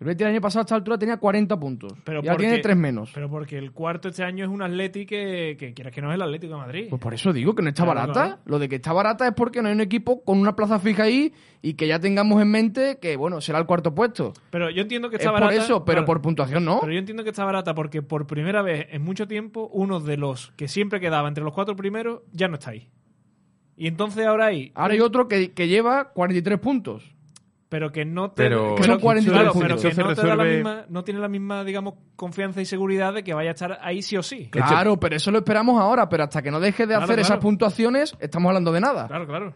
El 0.00 0.06
Betis 0.06 0.22
el 0.26 0.32
año 0.32 0.40
pasado 0.40 0.60
a 0.60 0.62
esta 0.62 0.74
altura 0.76 0.96
tenía 0.96 1.16
40 1.16 1.58
puntos. 1.58 1.92
Pero 2.04 2.22
ya 2.22 2.36
tiene 2.36 2.58
3 2.58 2.76
menos. 2.76 3.10
Pero 3.12 3.28
porque 3.28 3.58
el 3.58 3.72
cuarto 3.72 4.08
este 4.10 4.22
año 4.22 4.44
es 4.44 4.50
un 4.50 4.62
Atleti 4.62 5.04
que, 5.06 5.56
que 5.58 5.74
quieras 5.74 5.92
que 5.92 6.00
no 6.00 6.10
es 6.10 6.14
el 6.14 6.22
Atlético 6.22 6.54
de 6.54 6.60
Madrid. 6.60 6.86
Pues 6.88 7.02
por 7.02 7.14
eso 7.14 7.32
digo 7.32 7.54
que 7.54 7.62
no 7.62 7.68
está 7.70 7.82
Claro, 7.82 8.00
barata. 8.00 8.12
claro. 8.26 8.40
Lo 8.44 8.58
de 8.60 8.68
que 8.68 8.76
está 8.76 8.92
barata 8.92 9.26
es 9.26 9.34
porque 9.34 9.60
no 9.60 9.68
hay 9.68 9.74
un 9.74 9.80
equipo 9.80 10.22
con 10.22 10.38
una 10.38 10.54
plaza 10.54 10.78
fija 10.78 11.02
ahí 11.02 11.32
y 11.62 11.74
que 11.74 11.88
ya 11.88 11.98
tengamos 11.98 12.40
en 12.40 12.48
mente 12.48 12.98
que, 13.02 13.16
bueno, 13.16 13.40
será 13.40 13.58
el 13.58 13.66
cuarto 13.66 13.92
puesto. 13.92 14.34
Pero 14.50 14.70
yo 14.70 14.82
entiendo 14.82 15.10
que 15.10 15.16
Es 15.16 15.20
está 15.22 15.32
por 15.32 15.40
barata. 15.40 15.62
eso, 15.64 15.84
pero 15.84 15.96
claro, 15.96 16.06
por 16.06 16.22
puntuación 16.22 16.64
no. 16.64 16.78
Pero 16.80 16.92
yo 16.92 16.98
entiendo 17.00 17.24
que 17.24 17.30
está 17.30 17.44
barata 17.44 17.74
porque 17.74 18.00
por 18.00 18.26
primera 18.28 18.62
vez 18.62 18.86
en 18.90 19.02
mucho 19.02 19.26
tiempo 19.26 19.68
uno 19.72 19.98
de 19.98 20.16
los 20.16 20.52
que 20.52 20.68
siempre 20.68 21.00
quedaba 21.00 21.26
entre 21.26 21.42
los 21.42 21.52
cuatro 21.52 21.74
primeros 21.74 22.20
ya 22.32 22.46
no 22.46 22.54
está 22.54 22.70
ahí. 22.70 22.88
Y 23.76 23.86
entonces 23.88 24.26
ahora 24.26 24.46
hay. 24.46 24.70
Ahora 24.74 24.94
hay 24.94 25.00
otro 25.00 25.26
que, 25.28 25.52
que 25.52 25.66
lleva 25.68 26.10
43 26.12 26.58
puntos. 26.60 27.14
Pero 27.68 27.92
que 27.92 28.04
no 28.06 28.30
te. 28.30 28.44
Pero- 28.44 28.76
Que 28.76 28.84
son 28.84 28.98
43 28.98 29.32
claro, 29.32 29.52
puntos. 29.52 29.68
pero 29.68 29.76
que 29.76 30.02
no, 30.02 30.14
te 30.14 30.26
da 30.26 30.36
la 30.36 30.44
misma, 30.44 30.84
no 30.88 31.04
tiene 31.04 31.20
la 31.20 31.28
misma, 31.28 31.64
digamos, 31.64 31.94
confianza 32.16 32.62
y 32.62 32.64
seguridad 32.64 33.12
de 33.12 33.22
que 33.22 33.34
vaya 33.34 33.50
a 33.50 33.52
estar 33.52 33.78
ahí 33.82 34.00
sí 34.00 34.16
o 34.16 34.22
sí. 34.22 34.48
Claro, 34.50 34.98
pero 34.98 35.16
eso 35.16 35.30
lo 35.30 35.38
esperamos 35.38 35.78
ahora. 35.78 36.08
Pero 36.08 36.24
hasta 36.24 36.40
que 36.40 36.50
no 36.50 36.60
deje 36.60 36.84
de 36.84 36.88
Claro, 36.94 37.04
hacer 37.04 37.16
claro. 37.16 37.26
esas 37.26 37.38
puntuaciones, 37.38 38.16
estamos 38.20 38.48
hablando 38.48 38.72
de 38.72 38.80
nada. 38.80 39.06
Claro, 39.06 39.26
claro. 39.26 39.54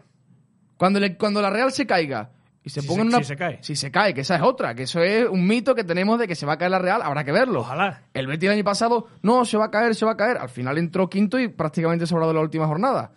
Cuando, 0.77 0.99
le- 0.99 1.17
cuando 1.17 1.41
la 1.41 1.49
Real 1.49 1.71
se 1.71 1.87
caiga 1.87 2.29
y 2.63 2.69
se 2.69 2.81
Si 2.81 2.87
ponga 2.87 2.97
se- 2.97 3.01
en 3.01 3.07
una. 3.07 3.17
si 3.19 3.23
se 3.25 3.35
cae. 3.35 3.57
Si 3.63 3.75
se 3.75 3.89
cae, 3.91 4.13
que 4.13 4.21
esa 4.21 4.35
es 4.35 4.41
otra. 4.43 4.75
Que 4.75 4.83
eso 4.83 5.01
es 5.01 5.27
un 5.27 5.47
mito 5.47 5.73
que 5.73 5.83
tenemos 5.83 6.19
de 6.19 6.27
que 6.27 6.35
se 6.35 6.45
va 6.45 6.53
a 6.53 6.57
caer 6.59 6.69
la 6.69 6.79
Real. 6.79 7.01
Habrá 7.01 7.23
que 7.23 7.31
verlo. 7.31 7.61
Ojalá. 7.61 8.03
El 8.13 8.27
Betis 8.27 8.47
el 8.47 8.53
año 8.57 8.63
pasado, 8.63 9.07
no, 9.23 9.43
se 9.45 9.57
va 9.57 9.65
a 9.65 9.71
caer, 9.71 9.95
se 9.95 10.05
va 10.05 10.11
a 10.11 10.17
caer. 10.17 10.37
Al 10.37 10.49
final 10.49 10.77
entró 10.77 11.09
quinto 11.09 11.39
y 11.39 11.47
prácticamente 11.47 12.05
sobrado 12.05 12.31
la 12.31 12.41
última 12.41 12.67
jornada. 12.67 13.11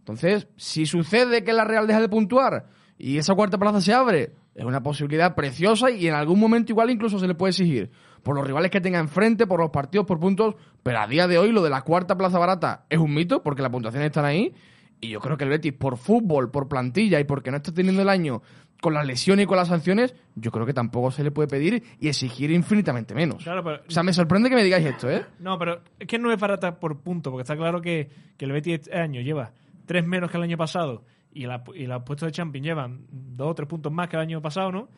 Entonces, 0.00 0.48
si 0.56 0.86
sucede 0.86 1.44
que 1.44 1.52
la 1.52 1.64
Real 1.64 1.86
deja 1.86 2.00
de 2.00 2.08
puntuar 2.08 2.66
y 2.98 3.18
esa 3.18 3.34
cuarta 3.34 3.58
plaza 3.58 3.80
se 3.80 3.92
abre, 3.92 4.32
es 4.54 4.64
una 4.64 4.82
posibilidad 4.82 5.34
preciosa 5.34 5.90
y 5.90 6.06
en 6.06 6.14
algún 6.14 6.38
momento 6.38 6.72
igual 6.72 6.90
incluso 6.90 7.18
se 7.18 7.26
le 7.26 7.34
puede 7.34 7.50
exigir 7.50 7.90
por 8.22 8.36
los 8.36 8.46
rivales 8.46 8.70
que 8.70 8.80
tenga 8.80 8.98
enfrente, 9.00 9.46
por 9.46 9.60
los 9.60 9.70
partidos, 9.70 10.06
por 10.06 10.18
puntos. 10.20 10.54
Pero 10.82 11.00
a 11.00 11.06
día 11.06 11.26
de 11.26 11.36
hoy 11.38 11.50
lo 11.52 11.62
de 11.62 11.70
la 11.70 11.82
cuarta 11.82 12.16
plaza 12.16 12.38
barata 12.38 12.86
es 12.88 12.98
un 12.98 13.12
mito 13.12 13.42
porque 13.42 13.62
las 13.62 13.70
puntuaciones 13.70 14.06
están 14.06 14.24
ahí 14.24 14.54
Y 15.00 15.08
yo 15.08 15.20
creo 15.20 15.36
que 15.36 15.44
el 15.44 15.50
Betis, 15.50 15.72
por 15.74 15.96
fútbol, 15.98 16.50
por 16.50 16.68
plantilla 16.68 17.20
y 17.20 17.24
porque 17.24 17.50
no 17.50 17.58
está 17.58 17.72
teniendo 17.74 18.00
el 18.00 18.08
año 18.08 18.40
con 18.80 18.94
las 18.94 19.06
lesiones 19.06 19.44
y 19.44 19.46
con 19.46 19.56
las 19.56 19.68
sanciones, 19.68 20.14
yo 20.34 20.50
creo 20.50 20.66
que 20.66 20.74
tampoco 20.74 21.10
se 21.10 21.24
le 21.24 21.30
puede 21.30 21.48
pedir 21.48 21.82
y 22.00 22.08
exigir 22.08 22.50
infinitamente 22.50 23.14
menos. 23.14 23.42
Claro, 23.42 23.64
pero- 23.64 23.82
O 23.86 23.90
sea, 23.90 24.02
me 24.02 24.12
sorprende 24.12 24.50
que 24.50 24.56
me 24.56 24.62
digáis 24.62 24.84
esto, 24.86 25.10
¿eh? 25.10 25.24
No, 25.40 25.58
pero 25.58 25.80
es 25.98 26.06
que 26.06 26.18
no 26.18 26.30
es 26.30 26.38
barata 26.38 26.78
por 26.78 27.00
punto, 27.00 27.30
porque 27.30 27.42
está 27.42 27.56
claro 27.56 27.80
que, 27.80 28.10
que 28.36 28.44
el 28.44 28.52
Betis 28.52 28.74
este 28.80 28.98
año 28.98 29.20
lleva 29.22 29.52
tres 29.86 30.06
menos 30.06 30.30
que 30.30 30.36
el 30.36 30.42
año 30.42 30.56
pasado 30.58 31.02
y, 31.34 31.46
la, 31.46 31.62
y 31.74 31.86
los 31.86 32.02
puestos 32.04 32.26
de 32.28 32.32
Champions 32.32 32.64
llevan 32.64 33.00
dos 33.10 33.50
o 33.50 33.54
tres 33.54 33.68
puntos 33.68 33.92
más 33.92 34.08
que 34.08 34.16
el 34.16 34.22
año 34.22 34.40
pasado, 34.40 34.72
¿no? 34.72 34.88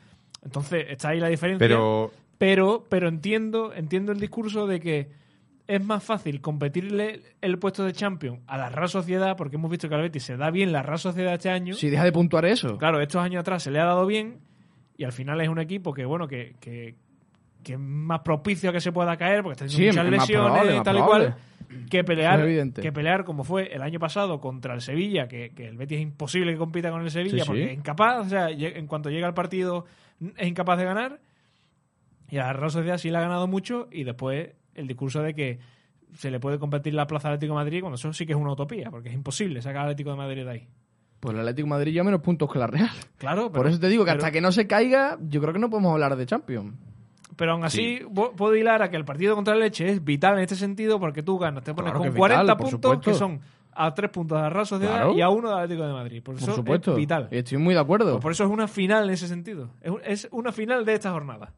Entonces 0.45 0.87
está 0.89 1.09
ahí 1.09 1.19
la 1.21 1.29
diferencia. 1.29 1.67
Pero 1.67 2.13
pero, 2.39 2.85
pero 2.89 3.09
entiendo, 3.09 3.73
entiendo 3.75 4.13
el 4.13 4.21
discurso 4.21 4.67
de 4.67 4.79
que 4.79 5.09
es 5.67 5.83
más 5.85 6.05
fácil 6.05 6.41
competirle 6.41 7.23
el 7.41 7.59
puesto 7.59 7.83
de 7.85 7.93
Champions 7.93 8.41
a 8.47 8.57
la 8.59 8.69
Real 8.69 8.89
Sociedad, 8.91 9.37
porque 9.37 9.57
hemos 9.57 9.71
visto 9.71 9.89
que 9.89 9.95
al 9.95 10.03
Betis 10.03 10.23
se 10.25 10.37
da 10.37 10.51
bien 10.51 10.71
la 10.71 10.83
Real 10.83 10.99
Sociedad 10.99 11.33
este 11.35 11.49
año. 11.51 11.75
Si 11.75 11.89
deja 11.91 12.05
de 12.05 12.13
puntuar 12.13 12.45
eso. 12.45 12.77
Claro, 12.79 13.01
estos 13.01 13.23
años 13.23 13.41
atrás 13.41 13.63
se 13.63 13.71
le 13.71 13.81
ha 13.81 13.85
dado 13.87 14.07
bien 14.07 14.39
y 14.99 15.05
al 15.05 15.13
final 15.13 15.41
es 15.41 15.49
un 15.49 15.59
equipo 15.59 15.93
que, 15.95 16.05
bueno, 16.05 16.29
que, 16.29 16.55
que, 16.61 16.95
que 17.65 17.73
es 17.73 17.79
más 17.81 18.21
propicio 18.21 18.71
a 18.71 18.73
que 18.75 18.81
se 18.81 18.93
pueda 18.93 19.17
caer 19.17 19.43
porque 19.43 19.65
está 19.65 19.67
teniendo 19.67 19.93
Sí, 19.93 19.99
muchas 19.99 20.11
lesiones 20.21 20.51
probable, 20.53 20.77
y 20.77 20.83
tal 20.83 20.97
y 20.97 20.99
probable. 20.99 21.25
cual. 21.27 21.37
Que 21.91 22.05
pelear, 22.05 22.41
que 22.73 22.93
pelear 22.93 23.25
como 23.25 23.45
fue 23.45 23.73
el 23.75 23.83
año 23.83 23.99
pasado 23.99 24.41
contra 24.41 24.75
el 24.75 24.81
Sevilla, 24.81 25.29
que, 25.29 25.51
que 25.55 25.67
el 25.69 25.77
Betis 25.77 25.99
es 25.99 26.03
imposible 26.03 26.53
que 26.53 26.59
compita 26.59 26.91
con 26.91 27.03
el 27.03 27.11
Sevilla 27.11 27.37
Sí, 27.37 27.41
sí. 27.41 27.47
porque 27.47 27.65
es 27.73 27.79
incapaz, 27.79 28.27
o 28.27 28.29
sea, 28.29 28.51
en 28.51 28.87
cuanto 28.87 29.11
llega 29.11 29.27
al 29.27 29.35
partido 29.35 29.85
es 30.37 30.47
incapaz 30.47 30.79
de 30.79 30.85
ganar. 30.85 31.21
Y 32.29 32.39
a 32.39 32.45
la 32.47 32.53
Real 32.55 32.71
Sociedad 32.71 32.99
sí 32.99 33.11
le 33.11 33.19
ha 33.19 33.21
ganado 33.21 33.47
mucho 33.47 33.89
y 33.93 34.05
después 34.05 34.51
el 34.75 34.87
discurso 34.89 35.23
de 35.23 35.35
que 35.35 35.59
se 36.15 36.31
le 36.31 36.41
puede 36.41 36.59
competir 36.59 36.95
la 36.95 37.07
Plaza 37.07 37.29
Atlético 37.29 37.53
de 37.53 37.65
Madrid, 37.65 37.81
cuando 37.81 37.97
eso 37.97 38.13
sí 38.13 38.27
que 38.27 38.33
es 38.33 38.39
una 38.39 38.53
utopía, 38.53 38.91
porque 38.91 39.09
es 39.11 39.15
imposible 39.15 39.61
sacar 39.63 39.83
al 39.83 39.87
Atlético 39.89 40.11
de 40.11 40.17
Madrid 40.17 40.45
de 40.45 40.51
ahí. 40.51 40.69
Pues 41.21 41.35
el 41.35 41.41
Atlético 41.41 41.67
de 41.67 41.71
Madrid 41.71 41.93
ya 41.93 42.05
menos 42.05 42.21
puntos 42.21 42.51
que 42.53 42.59
la 42.59 42.67
Real. 42.67 42.91
Claro, 43.19 43.45
Por 43.45 43.53
pero- 43.63 43.69
eso 43.69 43.81
te 43.81 43.89
digo 43.89 44.05
que 44.05 44.11
pero- 44.13 44.19
hasta 44.19 44.33
que 44.33 44.41
no 44.41 44.51
se 44.53 44.67
caiga, 44.67 45.19
yo 45.29 45.41
creo 45.41 45.53
que 45.53 45.59
no 45.59 45.71
podemos 45.71 45.93
hablar 45.93 46.17
de 46.17 46.27
Champions. 46.27 46.75
Pero 47.37 47.53
aún 47.53 47.65
así, 47.65 48.01
vo- 48.11 48.33
puedo 48.35 48.57
hilar 48.57 48.83
a 48.83 48.89
que 48.91 48.97
el 48.97 49.05
partido 49.05 49.35
contra 49.35 49.53
el 49.55 49.61
Leche 49.61 49.89
es 49.91 50.03
vital 50.03 50.35
en 50.35 50.41
este 50.41 50.55
sentido 50.57 50.99
porque 50.99 51.23
tú 51.23 51.39
ganas, 51.39 51.63
te 51.63 51.75
pones 51.75 51.91
Claro 51.93 52.03
que 52.03 52.09
con 52.09 52.15
es 52.17 52.19
40 52.19 52.43
vital, 52.43 52.57
por 52.57 52.71
puntos 52.71 52.91
supuesto. 52.93 53.11
que 53.11 53.17
son 53.19 53.41
a 53.79 53.93
3 53.93 54.11
puntos 54.11 54.39
de 54.39 54.43
la 54.43 54.49
Real 54.51 54.67
Sociedad 54.67 54.93
Claro. 54.95 55.13
y 55.15 55.21
a 55.21 55.29
1 55.29 55.49
del 55.51 55.59
Atlético 55.59 55.87
de 55.87 55.93
Madrid. 55.93 56.23
Por, 56.23 56.35
Por 56.37 56.43
eso 56.43 56.55
supuesto. 56.55 56.93
es 56.93 56.97
vital. 56.97 57.29
Estoy 57.31 57.59
muy 57.59 57.75
de 57.75 57.81
acuerdo. 57.81 58.13
Pues 58.13 58.23
por 58.23 58.33
eso 58.33 58.45
es 58.45 58.51
una 58.51 58.67
final 58.69 59.05
en 59.05 59.11
ese 59.11 59.29
sentido. 59.29 59.69
Es, 59.83 59.91
un- 59.91 60.01
es 60.03 60.29
una 60.31 60.51
final 60.51 60.85
de 60.87 60.95
esta 60.95 61.11
jornada. 61.11 61.53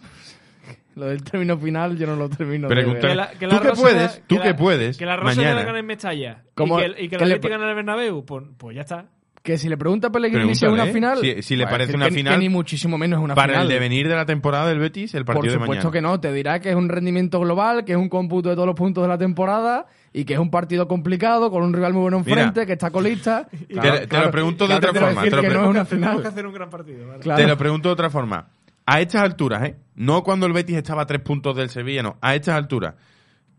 Lo 0.94 1.04
del 1.06 1.22
término 1.22 1.58
final 1.58 1.98
yo 1.98 2.06
no 2.06 2.16
lo 2.16 2.28
termino 2.30 2.68
de 2.68 2.74
Pregunta- 2.74 3.06
ver. 3.06 3.16
la- 3.16 3.30
Tú 3.32 3.46
la 3.46 3.60
que 3.60 3.72
puedes, 3.72 4.22
tú 4.26 4.36
la- 4.36 4.42
que 4.42 4.54
puedes, 4.54 4.96
Que 4.96 5.04
la 5.04 5.16
Real 5.16 5.28
Sociedad 5.28 5.50
mañana. 5.52 5.66
gane 5.66 5.78
en 5.80 5.86
Mestalla 5.86 6.42
Como- 6.54 6.78
y 6.78 6.80
que, 6.80 6.86
el- 6.86 6.92
y 6.92 6.96
que 6.96 7.02
el 7.02 7.10
que 7.10 7.16
le- 7.18 7.24
Atlético 7.34 7.50
gane 7.50 7.64
en 7.64 7.68
el 7.68 7.74
Bernabéu, 7.76 8.24
pues, 8.24 8.44
pues 8.56 8.74
ya 8.76 8.80
está. 8.80 9.04
Que 9.46 9.58
si 9.58 9.68
le 9.68 9.76
pregunta 9.76 10.08
a 10.08 10.10
Pellegrini 10.10 10.56
si 10.56 10.66
es 10.66 10.72
una 10.72 10.86
final... 10.86 11.18
si- 11.20 11.40
si 11.40 11.54
le 11.54 11.68
parece 11.68 11.94
una 11.94 12.08
que- 12.08 12.14
final 12.16 12.34
Que 12.34 12.38
ni 12.40 12.48
muchísimo 12.48 12.98
menos 12.98 13.20
es 13.20 13.24
una 13.24 13.34
para 13.36 13.52
final. 13.52 13.62
el 13.66 13.68
devenir 13.72 14.08
de 14.08 14.16
la 14.16 14.26
temporada 14.26 14.66
del 14.66 14.80
Betis, 14.80 15.14
el 15.14 15.24
partido 15.24 15.42
Por 15.42 15.44
de 15.46 15.52
supuesto 15.52 15.70
mañana. 15.88 15.92
que 15.92 16.02
no, 16.02 16.20
te 16.20 16.32
dirá 16.32 16.58
que 16.60 16.70
es 16.70 16.74
un 16.74 16.88
rendimiento 16.88 17.38
global, 17.38 17.84
que 17.84 17.92
es 17.92 17.98
un 17.98 18.08
cómputo 18.08 18.48
de 18.48 18.56
todos 18.56 18.66
los 18.66 18.74
puntos 18.74 19.04
de 19.04 19.08
la 19.08 19.16
temporada 19.18 19.86
y 20.12 20.24
que 20.24 20.32
es 20.34 20.40
un 20.40 20.50
partido 20.50 20.88
complicado 20.88 21.48
con 21.52 21.62
un 21.62 21.72
rival 21.72 21.92
muy 21.92 22.02
bueno 22.02 22.18
Mira. 22.26 22.42
enfrente, 22.42 22.66
que 22.66 22.72
está 22.72 22.90
colista. 22.90 23.46
Te- 23.48 24.06
te 24.08 24.18
lo 24.18 24.30
pregunto 24.32 24.66
de 24.66 24.74
otra 24.74 24.92
forma, 24.92 25.22
te 25.22 25.30
lo 25.30 25.40
que 25.42 25.48
no 25.48 25.52
pre- 25.54 25.62
es 25.62 25.68
una 25.68 25.84
Tenemos 25.84 25.88
final. 25.88 26.22
que 26.22 26.28
hacer 26.28 26.46
un 26.48 26.52
gran 26.52 26.68
partido. 26.70 26.98
Te 27.36 27.46
lo 27.46 27.56
pregunto 27.56 27.88
de 27.88 27.92
otra 27.92 28.10
forma. 28.10 28.48
A 28.84 29.00
estas 29.00 29.22
alturas, 29.22 29.62
¿eh? 29.62 29.76
No 29.94 30.24
cuando 30.24 30.46
el 30.46 30.52
Betis 30.52 30.76
estaba 30.76 31.02
a 31.02 31.06
tres 31.06 31.20
puntos 31.20 31.54
del 31.56 31.70
Sevilla, 31.70 32.02
no. 32.02 32.16
A 32.20 32.34
estas 32.34 32.56
alturas, 32.56 32.94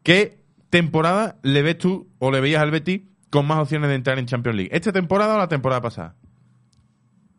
¿qué 0.04 0.38
temporada 0.70 1.38
le 1.44 1.62
ves 1.62 1.78
tú 1.78 2.10
o 2.20 2.30
le 2.30 2.42
veías 2.42 2.62
al 2.62 2.72
Betis 2.72 3.02
con 3.30 3.46
más 3.48 3.60
opciones 3.60 3.90
de 3.90 3.96
entrar 3.96 4.18
en 4.20 4.26
Champions 4.26 4.56
League? 4.58 4.70
¿Esta 4.76 4.92
temporada 4.92 5.36
o 5.36 5.38
la 5.38 5.48
temporada 5.48 5.82
pasada? 5.82 6.16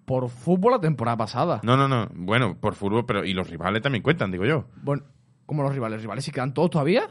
Por 0.05 0.29
fútbol 0.31 0.73
la 0.73 0.81
temporada 0.81 1.17
pasada. 1.17 1.61
No, 1.63 1.77
no, 1.77 1.87
no. 1.87 2.09
Bueno, 2.15 2.57
por 2.59 2.75
fútbol, 2.75 3.05
pero 3.07 3.25
y 3.25 3.35
los 3.35 3.49
rivales 3.51 3.83
también 3.83 4.03
cuentan, 4.03 4.31
digo 4.31 4.47
yo. 4.47 4.65
Bueno, 4.83 5.03
como 5.45 5.63
los 5.63 5.73
rivales, 5.73 5.97
los 5.97 6.03
rivales 6.03 6.25
si 6.25 6.31
quedan 6.33 6.55
todos 6.55 6.71
todavía. 6.71 7.09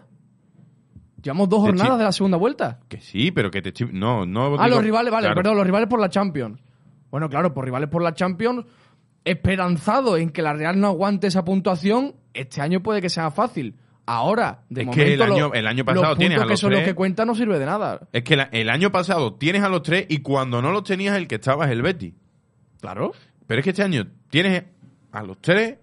Llevamos 1.21 1.49
dos 1.49 1.59
jornadas 1.61 1.93
chi- 1.93 1.97
de 1.97 2.03
la 2.03 2.11
segunda 2.11 2.37
vuelta. 2.37 2.79
Que 2.87 2.99
sí, 3.01 3.31
pero 3.31 3.51
que 3.51 3.61
te... 3.61 3.73
chi- 3.73 3.89
No, 3.91 4.25
no... 4.25 4.55
Ah, 4.59 4.65
digo- 4.65 4.75
los 4.77 4.83
rivales, 4.83 5.11
vale, 5.11 5.25
Claro. 5.25 5.35
perdón, 5.35 5.57
los 5.57 5.65
rivales 5.65 5.89
por 5.89 5.99
la 5.99 6.09
Champions. 6.09 6.59
Bueno, 7.11 7.29
claro, 7.29 7.53
por 7.53 7.65
rivales 7.65 7.89
por 7.89 8.01
la 8.01 8.13
Champions, 8.13 8.65
esperanzado 9.25 10.17
en 10.17 10.29
que 10.29 10.41
la 10.41 10.53
Real 10.53 10.79
no 10.79 10.87
aguante 10.87 11.27
esa 11.27 11.43
puntuación, 11.43 12.15
este 12.33 12.61
año 12.61 12.81
puede 12.81 13.01
que 13.01 13.09
sea 13.09 13.29
fácil. 13.31 13.75
Ahora, 14.09 14.61
de 14.69 14.83
Es 14.83 14.89
que 14.89 15.13
el 15.13 15.21
año- 15.21 15.53
el 15.53 15.67
año 15.67 15.83
pasado 15.83 16.07
los 16.09 16.17
tienes 16.17 16.39
a 16.39 16.43
que 16.43 16.49
los 16.51 16.59
son 16.61 16.71
los 16.71 16.81
que 16.81 16.95
cuentan 16.95 17.27
no 17.27 17.35
sirve 17.35 17.59
de 17.59 17.65
nada. 17.65 18.07
Es 18.13 18.23
que 18.23 18.37
la- 18.37 18.49
el 18.53 18.69
año 18.69 18.89
pasado 18.91 19.33
tienes 19.35 19.61
a 19.63 19.69
los 19.69 19.83
tres 19.83 20.05
y 20.09 20.19
cuando 20.19 20.61
no 20.61 20.71
los 20.71 20.83
tenías 20.85 21.17
el 21.17 21.27
que 21.27 21.35
estaba 21.35 21.65
es 21.65 21.71
el 21.71 21.81
Betis. 21.81 22.13
Claro. 22.79 23.11
Pero 23.47 23.59
es 23.59 23.63
que 23.65 23.71
este 23.71 23.83
año 23.83 24.07
tienes 24.29 24.63
a 25.11 25.23
los 25.23 25.39
tres 25.41 25.75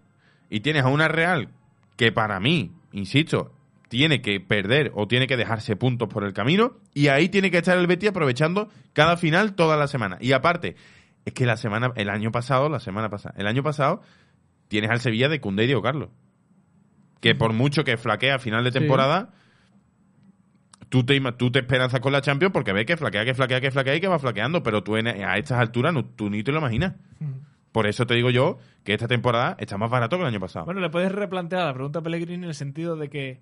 y 0.48 0.60
tienes 0.60 0.84
a 0.84 0.88
una 0.88 1.06
Real 1.08 1.48
que 1.96 2.12
para 2.12 2.40
mí, 2.40 2.72
insisto, 2.92 3.52
tiene 3.88 4.22
que 4.22 4.40
perder 4.40 4.90
o 4.94 5.06
tiene 5.06 5.26
que 5.26 5.36
dejarse 5.36 5.76
puntos 5.76 6.08
por 6.08 6.24
el 6.24 6.32
camino 6.32 6.78
y 6.94 7.08
ahí 7.08 7.28
tiene 7.28 7.50
que 7.50 7.58
estar 7.58 7.76
el 7.76 7.86
Betis 7.86 8.08
aprovechando 8.08 8.68
cada 8.94 9.16
final 9.18 9.54
toda 9.54 9.76
la 9.76 9.86
semana. 9.86 10.16
Y 10.20 10.32
aparte, 10.32 10.76
es 11.26 11.34
que 11.34 11.44
la 11.44 11.56
semana, 11.58 11.92
el 11.96 12.08
año 12.08 12.32
pasado, 12.32 12.68
la 12.70 12.80
semana 12.80 13.10
pasada, 13.10 13.34
el 13.38 13.46
año 13.46 13.62
pasado 13.62 14.00
tienes 14.68 14.90
al 14.90 15.00
Sevilla 15.00 15.28
de 15.28 15.40
Cundé 15.40 15.64
y 15.64 15.66
Diego 15.66 15.82
Carlos. 15.82 16.08
Que 17.24 17.34
por 17.34 17.52
mucho 17.52 17.84
que 17.84 17.96
flaquea 17.96 18.36
a 18.36 18.38
final 18.38 18.62
de 18.64 18.70
Sí. 18.72 18.78
temporada, 18.78 19.30
tú 20.88 21.04
te, 21.04 21.20
tú 21.32 21.50
te 21.50 21.60
esperanzas 21.60 22.00
con 22.00 22.12
la 22.12 22.20
Champions 22.20 22.52
porque 22.52 22.72
ves 22.72 22.86
que 22.86 22.96
flaquea, 22.96 23.24
que 23.24 23.34
flaquea, 23.34 23.60
que 23.60 23.70
flaquea 23.70 23.96
y 23.96 24.00
que 24.00 24.08
va 24.08 24.18
flaqueando, 24.18 24.62
pero 24.62 24.82
tú 24.82 24.96
en- 24.96 25.08
a 25.08 25.36
estas 25.38 25.58
alturas 25.58 25.92
no, 25.92 26.04
tú 26.04 26.30
ni 26.30 26.42
te 26.42 26.52
lo 26.52 26.58
imaginas. 26.58 26.94
Por 27.72 27.86
eso 27.88 28.06
te 28.06 28.14
digo 28.14 28.30
yo 28.30 28.58
que 28.84 28.92
esta 28.94 29.08
temporada 29.08 29.56
está 29.58 29.76
más 29.76 29.90
barato 29.90 30.16
que 30.16 30.22
el 30.22 30.28
año 30.28 30.38
pasado. 30.38 30.64
Bueno, 30.66 30.80
le 30.80 30.90
puedes 30.90 31.10
replantear 31.10 31.64
la 31.66 31.74
pregunta 31.74 31.98
a 31.98 32.02
Pellegrini 32.02 32.44
en 32.44 32.48
el 32.50 32.54
sentido 32.54 32.94
de 32.96 33.08
que, 33.10 33.40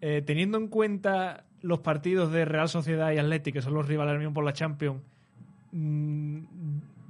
eh, 0.00 0.22
teniendo 0.24 0.56
en 0.56 0.68
cuenta 0.68 1.44
los 1.60 1.80
partidos 1.80 2.32
de 2.32 2.44
Real 2.46 2.68
Sociedad 2.68 3.12
y 3.12 3.18
Atlético, 3.18 3.56
que 3.56 3.62
son 3.62 3.74
los 3.74 3.86
rivales 3.86 4.10
ahora 4.12 4.20
mismo 4.20 4.32
por 4.32 4.44
la 4.44 4.52
Champions, 4.54 5.02
mm, 5.72 6.38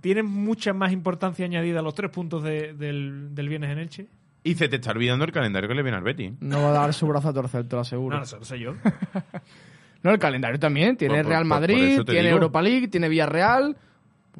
¿tienen 0.01 0.27
mucha 0.27 0.73
más 0.73 0.91
importancia 0.91 1.45
añadida 1.45 1.83
los 1.83 1.95
tres 1.95 2.11
puntos 2.11 2.43
de- 2.43 2.73
del, 2.73 3.35
del 3.35 3.49
viernes 3.49 3.71
en 3.71 3.79
Elche? 3.79 4.07
Y 4.45 4.55
se 4.55 4.69
te 4.69 4.77
está 4.77 4.93
olvidando 4.93 5.25
el 5.25 5.33
calendario 5.33 5.69
que 5.69 5.75
le 5.75 5.83
viene 5.83 5.99
al 5.99 6.05
Betis. 6.05 6.33
No 6.41 6.63
va 6.63 6.69
a 6.71 6.73
dar 6.73 6.95
su 6.95 7.07
brazo 7.07 7.29
a 7.29 7.33
torcer, 7.33 7.69
te 7.69 7.77
lo 7.77 7.83
aseguro. 7.83 8.17
No, 8.17 8.17
No, 8.17 8.21
no, 8.21 8.27
sé, 8.27 8.39
no 8.39 8.45
sé 8.45 8.59
yo. 8.59 8.75
el 10.05 10.19
calendario 10.19 10.59
también. 10.59 10.97
Tiene 10.97 11.15
Por- 11.17 11.23
por- 11.25 11.31
Real 11.31 11.43
por- 11.43 11.49
por 11.51 11.61
Madrid, 11.61 11.85
eso 11.95 12.05
tiene 12.05 12.21
digo. 12.23 12.35
Europa 12.35 12.63
League, 12.63 12.89
tiene 12.89 13.09
Villarreal. 13.09 13.77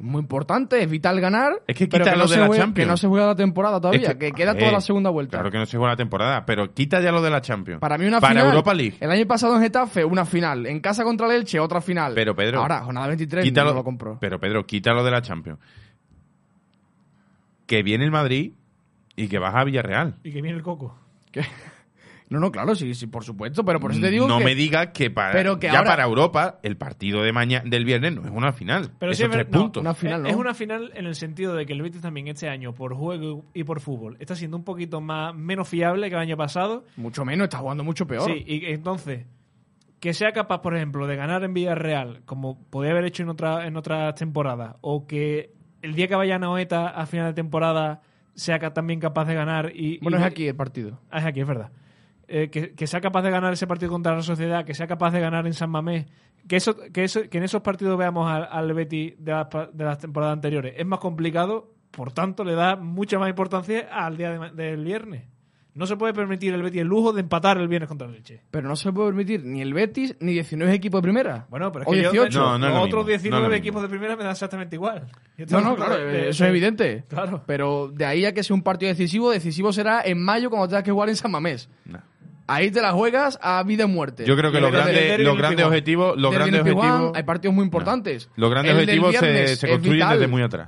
Muy 0.01 0.21
importante, 0.21 0.81
es 0.81 0.89
vital 0.89 1.19
ganar. 1.19 1.61
Es 1.67 1.75
que 1.75 1.85
pero 1.87 2.05
quita 2.05 2.13
que 2.13 2.17
lo 2.17 2.23
no 2.23 2.29
de 2.31 2.37
la 2.37 2.47
juegue- 2.47 2.59
Champions. 2.61 2.85
Que 2.85 2.89
no 2.89 2.95
se 2.97 3.07
juega 3.09 3.27
la 3.27 3.35
temporada 3.35 3.81
todavía, 3.81 4.01
Es 4.01 4.13
que, 4.13 4.17
que- 4.27 4.31
queda 4.31 4.53
toda 4.53 4.63
ver, 4.67 4.73
la 4.73 4.79
segunda 4.81 5.09
vuelta. 5.09 5.31
Claro 5.37 5.51
que 5.51 5.57
no 5.57 5.65
se 5.65 5.75
juega 5.77 5.91
la 5.91 5.97
temporada, 5.97 6.45
pero 6.45 6.73
quita 6.73 7.01
ya 7.01 7.11
lo 7.11 7.21
de 7.21 7.29
la 7.29 7.41
Champions. 7.41 7.81
Para 7.81 7.97
mí 7.97 8.05
una 8.05 8.21
Para 8.21 8.31
final. 8.35 8.47
Europa 8.47 8.73
League. 8.73 8.95
El 9.01 9.11
año 9.11 9.27
pasado 9.27 9.57
en 9.57 9.61
Getafe, 9.61 10.05
una 10.05 10.23
final. 10.23 10.65
En 10.67 10.79
casa 10.79 11.03
contra 11.03 11.27
el 11.27 11.33
Elche, 11.33 11.59
otra 11.59 11.81
final. 11.81 12.13
Pero, 12.15 12.33
Pedro, 12.33 12.61
Ahora, 12.61 12.79
jornada 12.79 13.07
23, 13.07 13.43
Quítalo- 13.43 13.71
no 13.71 13.75
lo 13.79 13.83
compró. 13.83 14.17
Pero 14.21 14.39
Pedro, 14.39 14.65
quítalo 14.65 15.03
de 15.03 15.11
la 15.11 15.21
Champions. 15.21 15.59
Que 17.65 17.83
viene 17.83 18.05
el 18.05 18.11
Madrid 18.11 18.53
y 19.23 19.27
que 19.27 19.39
vas 19.39 19.53
a 19.55 19.63
Villarreal. 19.63 20.15
Y 20.23 20.31
que 20.31 20.41
viene 20.41 20.57
el 20.57 20.63
coco. 20.63 20.97
¿Qué? 21.31 21.41
No, 22.29 22.39
no, 22.39 22.51
claro, 22.51 22.75
sí, 22.75 22.93
sí, 22.93 23.07
por 23.07 23.23
supuesto. 23.23 23.65
Pero 23.65 23.79
por 23.79 23.91
eso 23.91 24.01
te 24.01 24.11
digo 24.11 24.27
no 24.27 24.37
que... 24.37 24.45
me 24.45 24.53
digas 24.53 24.89
que 24.93 25.09
para 25.09 25.31
Pero 25.31 25.57
que 25.59 25.65
ya 25.65 25.79
ahora- 25.79 25.89
para 25.89 26.03
Europa 26.03 26.59
el 26.61 26.77
partido 26.77 27.23
de 27.23 27.31
mañana 27.33 27.67
del 27.67 27.85
viernes 27.85 28.13
no 28.13 28.23
es 28.23 28.29
una 28.31 28.53
final. 28.53 28.91
Pero 28.99 29.11
Esos 29.11 29.31
tres 29.31 29.47
no, 29.49 29.59
puntos. 29.61 29.81
una 29.81 29.95
final, 29.95 30.17
es, 30.19 30.23
¿no? 30.23 30.29
es 30.29 30.35
una 30.35 30.53
final 30.53 30.91
en 30.93 31.07
el 31.07 31.15
sentido 31.15 31.55
de 31.55 31.65
que 31.65 31.73
el 31.73 31.81
Betis 31.81 32.01
también 32.01 32.27
este 32.27 32.47
año, 32.47 32.73
por 32.75 32.93
juego 32.93 33.45
y 33.55 33.63
por 33.63 33.79
fútbol, 33.79 34.15
está 34.19 34.35
siendo 34.35 34.57
un 34.57 34.63
poquito 34.63 35.01
más 35.01 35.33
menos 35.33 35.67
fiable 35.67 36.07
que 36.09 36.15
el 36.15 36.21
año 36.21 36.37
pasado. 36.37 36.85
Mucho 36.97 37.25
menos, 37.25 37.45
está 37.45 37.57
jugando 37.57 37.83
mucho 37.83 38.05
peor. 38.05 38.29
Sí, 38.31 38.43
y 38.45 38.63
entonces, 38.65 39.25
que 39.99 40.13
sea 40.13 40.31
capaz, 40.31 40.61
por 40.61 40.75
ejemplo, 40.75 41.07
de 41.07 41.15
ganar 41.15 41.43
en 41.43 41.55
Villarreal, 41.55 42.21
como 42.25 42.63
podía 42.69 42.91
haber 42.91 43.05
hecho 43.05 43.23
en, 43.23 43.29
otra, 43.29 43.65
en 43.65 43.75
otras 43.75 44.13
temporadas, 44.13 44.75
o 44.81 45.07
que 45.07 45.51
el 45.81 45.95
día 45.95 46.07
que 46.07 46.13
vaya 46.15 46.35
a 46.35 46.39
Noeta 46.39 46.89
a 46.89 47.07
final 47.07 47.25
de 47.25 47.33
temporada 47.33 48.01
sea 48.39 48.59
también 48.73 48.99
capaz 48.99 49.25
de 49.25 49.35
ganar 49.35 49.71
y... 49.75 49.99
Bueno, 49.99 50.17
y- 50.17 50.21
es 50.21 50.25
aquí 50.25 50.47
el 50.47 50.55
partido. 50.55 50.99
Ah, 51.11 51.19
es 51.19 51.25
aquí, 51.25 51.41
es 51.41 51.47
verdad. 51.47 51.71
Eh, 52.27 52.49
que, 52.49 52.73
que 52.73 52.87
sea 52.87 53.01
capaz 53.01 53.21
de 53.23 53.31
ganar 53.31 53.51
ese 53.53 53.65
partido 53.67 53.91
contra 53.91 54.15
la 54.15 54.21
sociedad, 54.21 54.63
que 54.63 54.73
sea 54.73 54.87
capaz 54.87 55.11
de 55.11 55.19
ganar 55.19 55.47
en 55.47 55.53
San 55.53 55.69
Mamés, 55.71 56.05
que 56.47 56.55
eso, 56.57 56.75
que 56.93 57.03
eso, 57.03 57.21
que 57.29 57.37
en 57.39 57.43
esos 57.43 57.61
partidos 57.61 57.97
veamos 57.97 58.29
al, 58.31 58.47
al 58.51 58.73
Betis 58.73 59.13
de 59.17 59.33
de 59.73 59.83
las 59.83 59.97
temporadas 59.97 60.33
anteriores. 60.33 60.75
Es 60.77 60.85
más 60.85 60.99
complicado, 60.99 61.73
por 61.91 62.11
tanto, 62.13 62.43
le 62.43 62.53
da 62.53 62.75
mucha 62.75 63.17
más 63.17 63.29
importancia 63.29 63.87
al 63.91 64.15
día 64.15 64.31
de 64.31 64.51
del 64.51 64.83
viernes. 64.83 65.23
No 65.79 65.85
se 65.87 65.95
puede 65.95 66.13
permitir 66.13 66.53
el 66.53 66.61
Betis 66.61 66.81
el 66.81 66.87
lujo 66.87 67.13
de 67.13 67.21
empatar 67.21 67.57
el 67.57 67.69
viernes 67.69 67.87
contra 67.87 68.05
el 68.05 68.13
Leche. 68.13 68.41
Pero 68.51 68.67
no 68.67 68.75
se 68.75 68.91
puede 68.91 69.07
permitir 69.09 69.45
ni 69.45 69.61
el 69.61 69.73
Betis 69.73 70.13
ni 70.19 70.33
19 70.33 70.73
equipos 70.73 70.99
de 70.99 71.03
primera. 71.03 71.45
Bueno, 71.49 71.71
pero 71.71 71.83
es 71.83 71.87
o 71.87 71.91
que 71.91 72.01
yo- 72.03 72.11
18. 72.11 72.37
No, 72.37 72.59
no 72.59 72.67
es 72.67 72.73
los 72.73 72.79
lo 72.81 72.85
otros 72.85 73.05
mismo, 73.05 73.07
no 73.07 73.15
es 73.15 73.21
19 73.21 73.41
lo 73.43 73.49
mismo. 73.49 73.55
equipos 73.57 73.81
de 73.83 73.87
primera 73.87 74.15
me 74.17 74.23
dan 74.23 74.31
exactamente 74.33 74.75
igual. 74.75 75.07
No, 75.49 75.61
no, 75.61 75.75
claro, 75.77 75.95
de- 75.97 76.29
eso 76.29 76.43
es 76.43 76.49
evidente. 76.49 77.05
Claro. 77.07 77.43
Pero 77.47 77.89
de 77.93 78.05
ahí 78.05 78.25
a 78.25 78.33
que 78.33 78.43
sea 78.43 78.53
un 78.55 78.61
partido 78.61 78.89
decisivo, 78.89 79.31
decisivo 79.31 79.71
será 79.71 80.01
en 80.03 80.21
mayo 80.21 80.49
cuando 80.49 80.67
tengas 80.67 80.83
que 80.83 80.91
jugar 80.91 81.07
en 81.07 81.15
San 81.15 81.31
Mamés. 81.31 81.69
Ahí 82.47 82.71
te 82.71 82.81
la 82.81 82.91
juegas 82.91 83.39
a 83.41 83.63
vida 83.63 83.85
y 83.85 83.87
muerte. 83.87 84.25
Yo 84.25 84.35
creo 84.35 84.51
que 84.51 84.59
los 84.59 84.71
grandes, 84.73 85.19
los 85.21 85.37
grandes 85.37 85.65
objetivos, 85.65 86.17
los 86.17 86.33
grandes 86.33 86.59
objetivos, 86.61 87.11
Hay 87.15 87.23
partidos 87.23 87.55
muy 87.55 87.63
importantes. 87.63 88.29
los 88.35 88.49
grandes 88.49 88.73
objetivos 88.73 89.15
se, 89.15 89.55
se 89.55 89.69
construyen 89.69 90.09
desde 90.09 90.27
muy 90.27 90.41
atrás. 90.41 90.67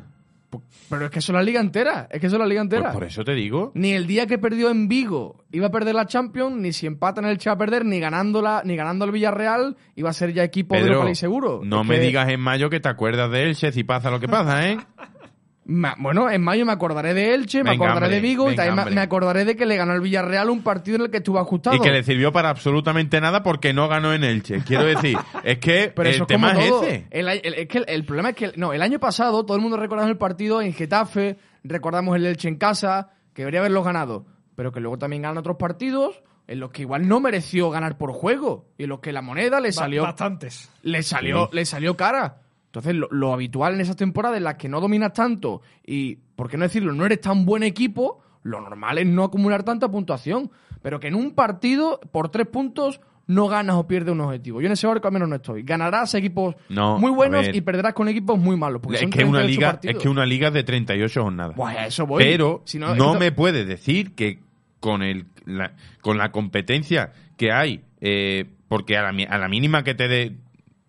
Pero 0.90 1.06
es 1.06 1.12
que 1.12 1.20
eso 1.20 1.32
es 1.32 1.36
la 1.36 1.44
liga 1.44 1.62
entera. 1.62 2.08
Es 2.12 2.20
que 2.20 2.28
eso 2.28 2.36
es 2.36 2.40
la 2.40 2.46
liga 2.46 2.62
Pues 2.62 2.74
entera. 2.74 2.92
por 2.94 3.04
eso 3.04 3.24
te 3.24 3.34
digo. 3.34 3.72
Ni 3.76 3.92
el 3.94 4.08
día 4.08 4.28
que 4.28 4.38
perdió 4.38 4.70
en 4.70 4.88
Vigo 4.88 5.44
iba 5.52 5.68
a 5.68 5.72
perder 5.72 5.96
la 5.96 6.06
Champions, 6.06 6.56
ni 6.58 6.74
si 6.74 6.86
empatan 6.88 7.26
el 7.26 7.38
Che 7.38 7.50
a 7.50 7.58
perder, 7.58 7.86
ni 7.86 8.00
ganándola, 8.00 8.62
ni 8.66 8.76
ganando 8.76 9.06
el 9.06 9.12
Villarreal 9.12 9.78
iba 9.96 10.10
a 10.10 10.14
ser 10.14 10.34
ya 10.34 10.44
equipo 10.44 10.76
de 10.76 10.82
Pedro, 10.82 10.94
Europa 10.94 11.06
League 11.06 11.16
seguro. 11.16 11.62
no 11.64 11.82
Es 11.82 11.88
me 11.88 11.96
que- 11.96 12.02
digas 12.02 12.30
en 12.30 12.40
mayo 12.40 12.70
que 12.70 12.80
te 12.80 12.90
acuerdas 12.90 13.32
de 13.32 13.44
Elche 13.44 13.72
si 13.72 13.84
pasa 13.84 14.12
lo 14.12 14.20
que 14.20 14.28
pasa, 14.28 14.70
¿eh? 14.70 14.78
Ma- 15.66 15.96
Bueno, 16.00 16.30
en 16.30 16.42
mayo 16.42 16.66
me 16.66 16.72
acordaré 16.72 17.14
de 17.14 17.34
Elche, 17.36 17.64
me 17.64 17.72
acordaré 17.72 18.06
hombre, 18.06 18.16
de 18.16 18.20
Vigo 18.22 18.52
y 18.52 18.56
también 18.56 18.76
me- 18.76 18.82
hombre. 18.82 18.96
me 18.96 19.02
acordaré 19.02 19.46
de 19.46 19.56
que 19.56 19.66
le 19.68 19.78
ganó 19.78 19.94
el 19.94 20.02
Villarreal 20.02 20.50
un 20.50 20.64
partido 20.64 20.96
en 20.98 21.04
el 21.04 21.12
que 21.12 21.18
estuvo 21.18 21.38
ajustado. 21.40 21.76
Y 21.76 21.80
que 21.80 21.92
le 21.92 22.04
sirvió 22.04 22.32
para 22.32 22.50
absolutamente 22.50 23.22
nada 23.22 23.44
porque 23.44 23.72
no 23.72 23.88
ganó 23.88 24.12
en 24.14 24.24
Elche. 24.24 24.64
Quiero 24.66 24.86
decir, 24.86 25.18
es 25.44 25.60
que 25.60 25.94
Pero 25.96 26.10
el 26.10 26.16
eso 26.16 26.24
es 26.28 26.34
como 26.36 26.48
tema 26.48 26.60
es 26.64 26.70
todo. 26.70 26.84
ese. 26.84 27.08
El, 27.12 27.28
el- 27.30 27.54
es 27.54 27.68
que 27.68 27.78
el, 27.78 27.86
el 27.88 28.06
problema 28.06 28.30
es 28.30 28.36
que 28.36 28.52
no, 28.56 28.74
el 28.74 28.82
año 28.82 29.00
pasado 29.00 29.46
todo 29.46 29.56
el 29.56 29.62
mundo 29.62 29.78
recordamos 29.78 30.10
el 30.12 30.18
partido 30.18 30.62
en 30.62 30.74
Getafe, 30.74 31.38
recordamos 31.64 32.16
el 32.16 32.26
Elche 32.26 32.48
en 32.48 32.56
casa, 32.58 33.12
que 33.34 33.44
debería 33.44 33.60
haberlo 33.60 33.84
ganado, 33.84 34.26
pero 34.56 34.72
que 34.72 34.80
luego 34.80 34.98
también 34.98 35.22
ganan 35.22 35.38
otros 35.38 35.58
partidos 35.58 36.22
en 36.48 36.60
los 36.60 36.72
que 36.72 36.82
igual 36.82 37.08
no 37.08 37.20
mereció 37.22 37.70
ganar 37.70 37.98
por 38.00 38.12
juego 38.12 38.66
y 38.78 38.84
en 38.84 38.90
los 38.90 39.00
que 39.00 39.14
la 39.14 39.22
moneda 39.22 39.62
le 39.62 39.72
salió 39.72 40.04
Bastantes. 40.04 40.70
le 40.82 41.02
salió, 41.04 41.50
le 41.54 41.66
salió 41.66 41.96
cara. 41.96 42.40
Entonces, 42.72 42.96
lo, 42.96 43.08
lo 43.12 43.34
habitual 43.34 43.74
en 43.76 43.82
esas 43.82 43.98
temporadas 43.98 44.38
en 44.38 44.46
las 44.46 44.56
que 44.56 44.70
no 44.70 44.80
dominas 44.80 45.12
tanto 45.12 45.62
y, 45.86 46.16
por 46.38 46.50
qué 46.50 46.56
no 46.58 46.64
decirlo, 46.64 46.94
no 46.94 47.06
eres 47.06 47.20
tan 47.20 47.46
buen 47.46 47.64
equipo, 47.64 48.22
lo 48.44 48.62
normal 48.62 48.98
es 48.98 49.06
no 49.06 49.26
acumular 49.26 49.64
tanta 49.64 49.92
puntuación. 49.92 50.50
Pero 50.82 51.00
que 51.00 51.08
en 51.10 51.16
un 51.16 51.32
partido, 51.36 52.00
por 52.12 52.30
tres 52.30 52.48
puntos, 52.48 53.02
no 53.28 53.48
ganas 53.48 53.76
o 53.76 53.88
pierdes 53.88 54.14
un 54.14 54.22
objetivo. 54.22 54.62
Yo 54.62 54.68
en 54.68 54.72
ese 54.74 54.88
barco 54.88 55.08
al 55.08 55.14
menos 55.14 55.28
no 55.30 55.36
estoy. 55.36 55.64
Ganarás 55.64 56.16
equipos 56.16 56.56
No, 56.70 56.98
muy 56.98 57.12
buenos 57.12 57.46
y 57.54 57.62
perderás 57.62 57.94
con 57.94 58.08
equipos 58.08 58.40
muy 58.40 58.56
malos. 58.58 58.82
Porque 58.82 58.96
Es 58.96 59.02
son 59.02 59.10
que, 59.12 59.24
una 59.24 59.40
38 59.40 59.48
liga, 59.48 59.80
es 59.98 60.02
que 60.02 60.10
una 60.10 60.26
liga 60.26 60.50
de 60.50 60.64
38 60.64 61.24
jornadas. 61.24 61.56
A 61.60 61.86
eso 61.88 62.08
voy. 62.08 62.24
Pero 62.24 62.62
Si 62.66 62.80
no, 62.80 62.94
esto- 62.94 63.20
me 63.20 63.32
puedes 63.32 63.68
decir 63.68 64.16
que 64.16 64.40
con 64.80 65.04
el 65.04 65.26
la, 65.46 65.74
con 66.02 66.18
la 66.18 66.32
competencia 66.32 67.12
que 67.38 67.52
hay, 67.52 67.84
eh, 68.00 68.46
porque 68.68 68.98
a 68.98 69.12
la, 69.12 69.24
a 69.30 69.38
la 69.38 69.48
mínima 69.50 69.84
que 69.84 69.94
te 69.94 70.08
dé, 70.08 70.38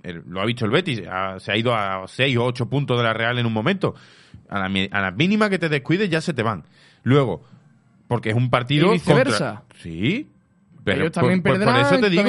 el- 0.03 0.23
lo 0.29 0.41
ha 0.41 0.47
dicho 0.47 0.65
el 0.65 0.71
Betis, 0.71 1.03
ha- 1.11 1.39
se 1.41 1.53
ha 1.53 1.57
ido 1.57 1.75
a 1.75 2.07
6 2.09 2.37
o 2.37 2.45
8 2.45 2.69
puntos 2.69 2.97
de 2.99 3.05
la 3.05 3.13
Real 3.13 3.39
en 3.39 3.47
un 3.47 3.53
momento. 3.53 3.95
A 4.49 4.59
la, 4.59 4.69
mi- 4.69 4.89
a 4.91 5.01
la 5.01 5.11
mínima 5.11 5.49
que 5.51 5.59
te 5.59 5.69
descuides 5.69 6.11
ya 6.11 6.21
se 6.21 6.35
te 6.35 6.43
van. 6.43 6.65
Luego, 7.03 7.43
porque 8.09 8.31
es 8.31 8.37
un 8.37 8.51
partido 8.51 8.89
Y 8.91 8.93
viceversa. 8.95 9.63
contra- 9.67 9.77
Sí. 9.83 10.29
Pero 10.85 11.03
Ellos 11.03 11.13
también 11.13 11.43
por, 11.43 11.53
por- 11.53 11.61
por 11.61 11.67
perderán, 11.75 11.95
eso 11.95 12.01
te 12.03 12.11
digo, 12.11 12.23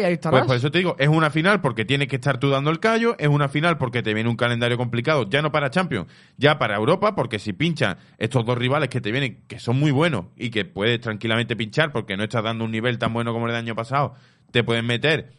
y 0.00 0.02
ahí 0.02 0.14
estarás. 0.14 0.40
pues 0.40 0.46
por 0.46 0.56
eso 0.56 0.70
te 0.70 0.78
digo, 0.78 0.96
es 0.98 1.08
una 1.08 1.28
final 1.28 1.60
porque 1.60 1.84
tienes 1.84 2.08
que 2.08 2.16
estar 2.16 2.38
tú 2.38 2.48
dando 2.48 2.70
el 2.70 2.80
callo, 2.80 3.14
es 3.18 3.28
una 3.28 3.50
final 3.50 3.76
porque 3.76 4.02
te 4.02 4.14
viene 4.14 4.30
un 4.30 4.36
calendario 4.36 4.78
complicado, 4.78 5.28
ya 5.28 5.42
no 5.42 5.52
para 5.52 5.68
Champions, 5.68 6.06
ya 6.38 6.58
para 6.58 6.74
Europa, 6.76 7.14
porque 7.14 7.38
si 7.38 7.52
pinchan 7.52 7.98
estos 8.16 8.46
dos 8.46 8.56
rivales 8.56 8.88
que 8.88 9.02
te 9.02 9.12
vienen, 9.12 9.40
que 9.46 9.58
son 9.58 9.78
muy 9.78 9.90
buenos 9.90 10.24
y 10.38 10.48
que 10.48 10.64
puedes 10.64 11.02
tranquilamente 11.02 11.54
pinchar 11.54 11.92
porque 11.92 12.16
no 12.16 12.22
estás 12.24 12.42
dando 12.42 12.64
un 12.64 12.70
nivel 12.70 12.96
tan 12.98 13.12
bueno 13.12 13.34
como 13.34 13.44
el 13.44 13.52
del 13.52 13.58
año 13.62 13.74
pasado, 13.74 14.14
te 14.52 14.64
pueden 14.64 14.86
meter 14.86 15.32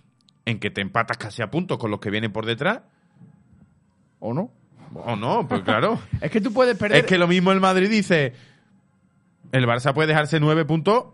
en 0.46 0.60
que 0.60 0.70
te 0.72 0.82
empatas 0.82 1.18
casi 1.18 1.42
a 1.42 1.50
puntos 1.52 1.78
con 1.78 1.92
los 1.92 2.00
que 2.00 2.10
vienen 2.10 2.32
por 2.32 2.46
detrás, 2.46 2.82
¿O 4.20 4.34
no? 4.34 4.52
o 4.94 5.16
no, 5.16 5.48
pues 5.48 5.62
claro. 5.62 6.00
Es 6.22 6.32
que 6.32 6.42
tú 6.42 6.52
puedes 6.52 6.78
perder... 6.78 7.00
es 7.00 7.06
que 7.06 7.18
lo 7.18 7.28
mismo 7.28 7.52
el 7.52 7.60
Madrid 7.60 7.90
dice, 7.90 8.34
el 9.52 9.66
Barça 9.66 9.94
puede 9.94 10.08
dejarse 10.10 10.40
nueve 10.40 10.66
puntos 10.66 11.06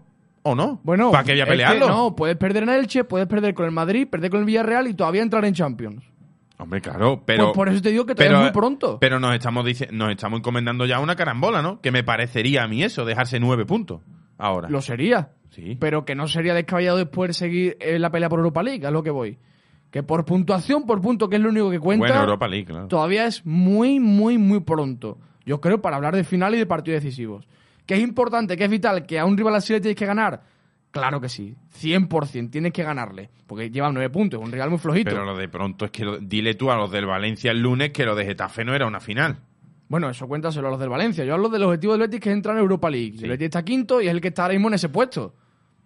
o 0.43 0.55
no, 0.55 0.79
Bueno, 0.83 1.11
para 1.11 1.23
que 1.23 1.31
voy 1.33 1.39
a 1.41 1.43
es 1.43 1.47
que 1.47 1.51
pelearlo. 1.53 1.87
no, 1.87 2.15
puedes 2.15 2.37
perder 2.37 2.63
en 2.63 2.69
Elche, 2.69 3.03
puedes 3.03 3.27
perder 3.27 3.53
con 3.53 3.65
el 3.65 3.71
Madrid, 3.71 4.07
perder 4.07 4.29
con 4.29 4.39
el 4.41 4.45
Villarreal 4.45 4.87
y 4.87 4.93
todavía 4.93 5.21
entrar 5.23 5.43
en 5.45 5.53
Champions. 5.55 6.03
Hombre, 6.57 6.79
claro, 6.81 7.21
pero... 7.25 7.45
Pues 7.47 7.55
por 7.55 7.67
eso 7.69 7.81
te 7.81 7.89
digo 7.89 8.05
que 8.05 8.15
todavía 8.15 8.37
es 8.37 8.43
muy 8.43 8.51
pronto. 8.53 8.97
Pero 9.01 9.19
nos 9.19 9.33
estamos, 9.33 9.65
dice- 9.65 9.89
nos 9.91 10.09
estamos 10.11 10.39
encomendando 10.39 10.85
ya 10.85 10.99
una 10.99 11.15
carambola, 11.15 11.61
¿no? 11.61 11.81
Que 11.81 11.91
me 11.91 12.03
parecería 12.03 12.63
a 12.63 12.67
mí 12.67 12.81
eso, 12.83 13.03
dejarse 13.05 13.39
nueve 13.41 13.65
puntos 13.65 14.01
ahora. 14.37 14.69
Lo 14.69 14.81
sería. 14.81 15.31
Sí. 15.55 15.77
Pero 15.79 16.03
que 16.05 16.15
no 16.15 16.27
sería 16.27 16.53
descabellado 16.53 16.97
después 16.97 17.35
seguir 17.37 17.77
en 17.79 18.01
la 18.01 18.11
pelea 18.11 18.27
por 18.29 18.39
Europa 18.39 18.61
League, 18.61 18.85
a 18.85 18.91
lo 18.91 19.01
que 19.03 19.09
voy. 19.11 19.37
Que 19.89 20.03
por 20.03 20.25
puntuación, 20.25 20.85
por 20.85 20.99
punto, 21.01 21.29
que 21.29 21.37
es 21.37 21.41
lo 21.41 21.49
único 21.49 21.69
que 21.71 21.79
cuenta, 21.79 22.07
Bueno, 22.07 22.21
Europa 22.21 22.47
League, 22.49 22.65
claro. 22.65 22.87
todavía 22.87 23.25
es 23.25 23.45
muy, 23.45 23.99
muy, 24.01 24.37
muy 24.37 24.59
pronto. 24.59 25.17
Yo 25.45 25.61
creo 25.61 25.81
para 25.81 25.95
hablar 25.95 26.15
de 26.15 26.23
final 26.25 26.53
y 26.55 26.57
de 26.57 26.65
partidos 26.65 27.01
decisivos. 27.01 27.47
Que 27.85 27.93
es 27.93 28.01
importante, 28.01 28.57
que 28.57 28.65
es 28.65 28.69
vital, 28.69 29.05
que 29.05 29.17
a 29.19 29.25
un 29.25 29.37
rival 29.37 29.55
así 29.55 29.71
le 29.71 29.79
tienes 29.79 29.95
que 29.95 30.05
ganar. 30.05 30.41
Claro 30.91 31.21
que 31.21 31.29
sí, 31.29 31.55
100% 31.81 32.49
tienes 32.51 32.73
que 32.73 32.83
ganarle. 32.83 33.29
Porque 33.47 33.69
lleva 33.69 33.91
nueve 33.91 34.09
puntos, 34.09 34.41
un 34.41 34.51
rival 34.51 34.69
muy 34.71 34.79
flojito. 34.79 35.11
Pero 35.11 35.23
lo 35.23 35.37
de 35.37 35.47
pronto 35.47 35.85
es 35.85 35.91
que 35.91 36.03
lo- 36.03 36.17
dile 36.17 36.55
tú 36.55 36.71
a 36.71 36.75
los 36.75 36.89
del 36.91 37.05
Valencia 37.05 37.51
el 37.51 37.61
lunes 37.61 37.91
que 37.91 38.05
lo 38.05 38.15
de 38.15 38.25
Getafe 38.25 38.65
no 38.65 38.73
era 38.73 38.87
una 38.87 38.99
final. 38.99 39.37
Bueno, 39.87 40.09
eso 40.09 40.27
cuéntaselo 40.27 40.67
a 40.67 40.71
los 40.71 40.79
del 40.79 40.89
Valencia. 40.89 41.23
Yo 41.25 41.35
hablo 41.35 41.47
del 41.47 41.63
objetivo 41.63 41.93
del 41.93 42.01
Betis 42.01 42.19
que 42.19 42.29
es 42.29 42.35
entrar 42.35 42.55
en 42.55 42.61
Europa 42.63 42.89
League. 42.89 43.17
Sí. 43.17 43.23
El 43.25 43.29
Betis 43.29 43.45
está 43.45 43.63
quinto 43.63 44.01
y 44.01 44.07
es 44.07 44.11
el 44.13 44.19
que 44.19 44.29
está 44.29 44.43
ahora 44.43 44.53
mismo 44.55 44.67
en 44.69 44.73
ese 44.73 44.89
puesto. 44.89 45.35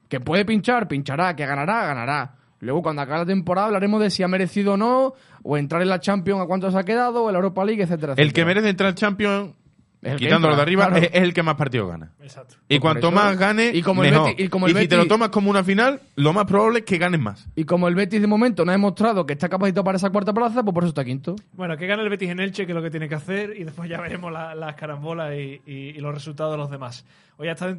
Que 0.09 0.19
puede 0.19 0.43
pinchar, 0.43 0.87
pinchará. 0.89 1.35
Que 1.35 1.45
ganará, 1.45 1.85
ganará. 1.85 2.35
Luego, 2.59 2.81
cuando 2.81 3.01
acabe 3.01 3.19
la 3.19 3.25
temporada, 3.25 3.67
hablaremos 3.67 4.01
de 4.01 4.09
si 4.09 4.21
ha 4.21 4.27
merecido 4.27 4.73
o 4.73 4.77
no, 4.77 5.13
o 5.43 5.57
entrar 5.57 5.81
en 5.81 5.87
la 5.87 6.01
Champions 6.01 6.41
a 6.41 6.45
cuánto 6.45 6.69
se 6.69 6.77
ha 6.77 6.83
quedado, 6.83 7.23
o 7.23 7.29
en 7.29 7.33
la 7.33 7.37
Europa 7.39 7.63
League, 7.63 7.81
etcétera, 7.81 8.15
El 8.17 8.33
que 8.33 8.43
merece 8.43 8.67
entrar 8.67 8.89
al 8.89 8.95
Champions, 8.95 9.53
Es 10.01 10.11
el 10.13 10.17
que 10.19 10.25
quitándolo 10.25 10.55
de 10.57 10.61
arriba, 10.61 10.87
claro. 10.87 11.01
es, 11.05 11.09
es 11.13 11.21
el 11.23 11.33
que 11.33 11.41
más 11.43 11.55
partidos 11.55 11.89
gana. 11.89 12.11
Exacto. 12.21 12.55
Y 12.67 12.75
Pues 12.75 12.81
cuanto 12.81 13.07
eso- 13.07 13.15
más 13.15 13.37
gane, 13.37 13.71
y 13.73 13.81
como 13.81 14.03
el. 14.03 14.13
Betis- 14.13 14.35
y 14.39 14.49
como 14.49 14.67
el 14.67 14.75
si 14.75 14.87
te 14.89 14.97
lo 14.97 15.05
tomas 15.07 15.29
como 15.29 15.49
una 15.49 15.63
final, 15.63 16.01
lo 16.17 16.33
más 16.33 16.45
probable 16.45 16.79
es 16.79 16.85
que 16.85 16.97
ganes 16.97 17.21
más. 17.21 17.47
Y 17.55 17.63
como 17.63 17.87
el 17.87 17.95
Betis 17.95 18.19
de 18.19 18.27
momento 18.27 18.65
no 18.65 18.71
ha 18.71 18.75
demostrado 18.75 19.25
que 19.25 19.33
está 19.33 19.47
capacitado 19.47 19.85
para 19.85 19.95
esa 19.97 20.09
cuarta 20.09 20.33
plaza, 20.33 20.61
pues 20.61 20.73
por 20.73 20.83
eso 20.83 20.89
está 20.89 21.05
quinto. 21.05 21.35
Bueno, 21.53 21.77
que 21.77 21.87
gane 21.87 22.03
el 22.03 22.09
Betis 22.09 22.29
en 22.29 22.41
Elche, 22.41 22.65
que 22.65 22.73
es 22.73 22.75
lo 22.75 22.81
que 22.81 22.89
tiene 22.91 23.07
que 23.07 23.15
hacer, 23.15 23.53
y 23.57 23.63
después 23.63 23.89
ya 23.89 24.01
veremos 24.01 24.33
la- 24.33 24.53
las 24.53 24.75
carambolas 24.75 25.33
y, 25.33 25.61
y- 25.65 25.89
y 25.95 25.99
los 25.99 26.13
resultados 26.13 26.51
de 26.53 26.57
los 26.57 26.69
demás. 26.69 27.05
Hoy 27.37 27.47
ha 27.47 27.53
estado 27.53 27.71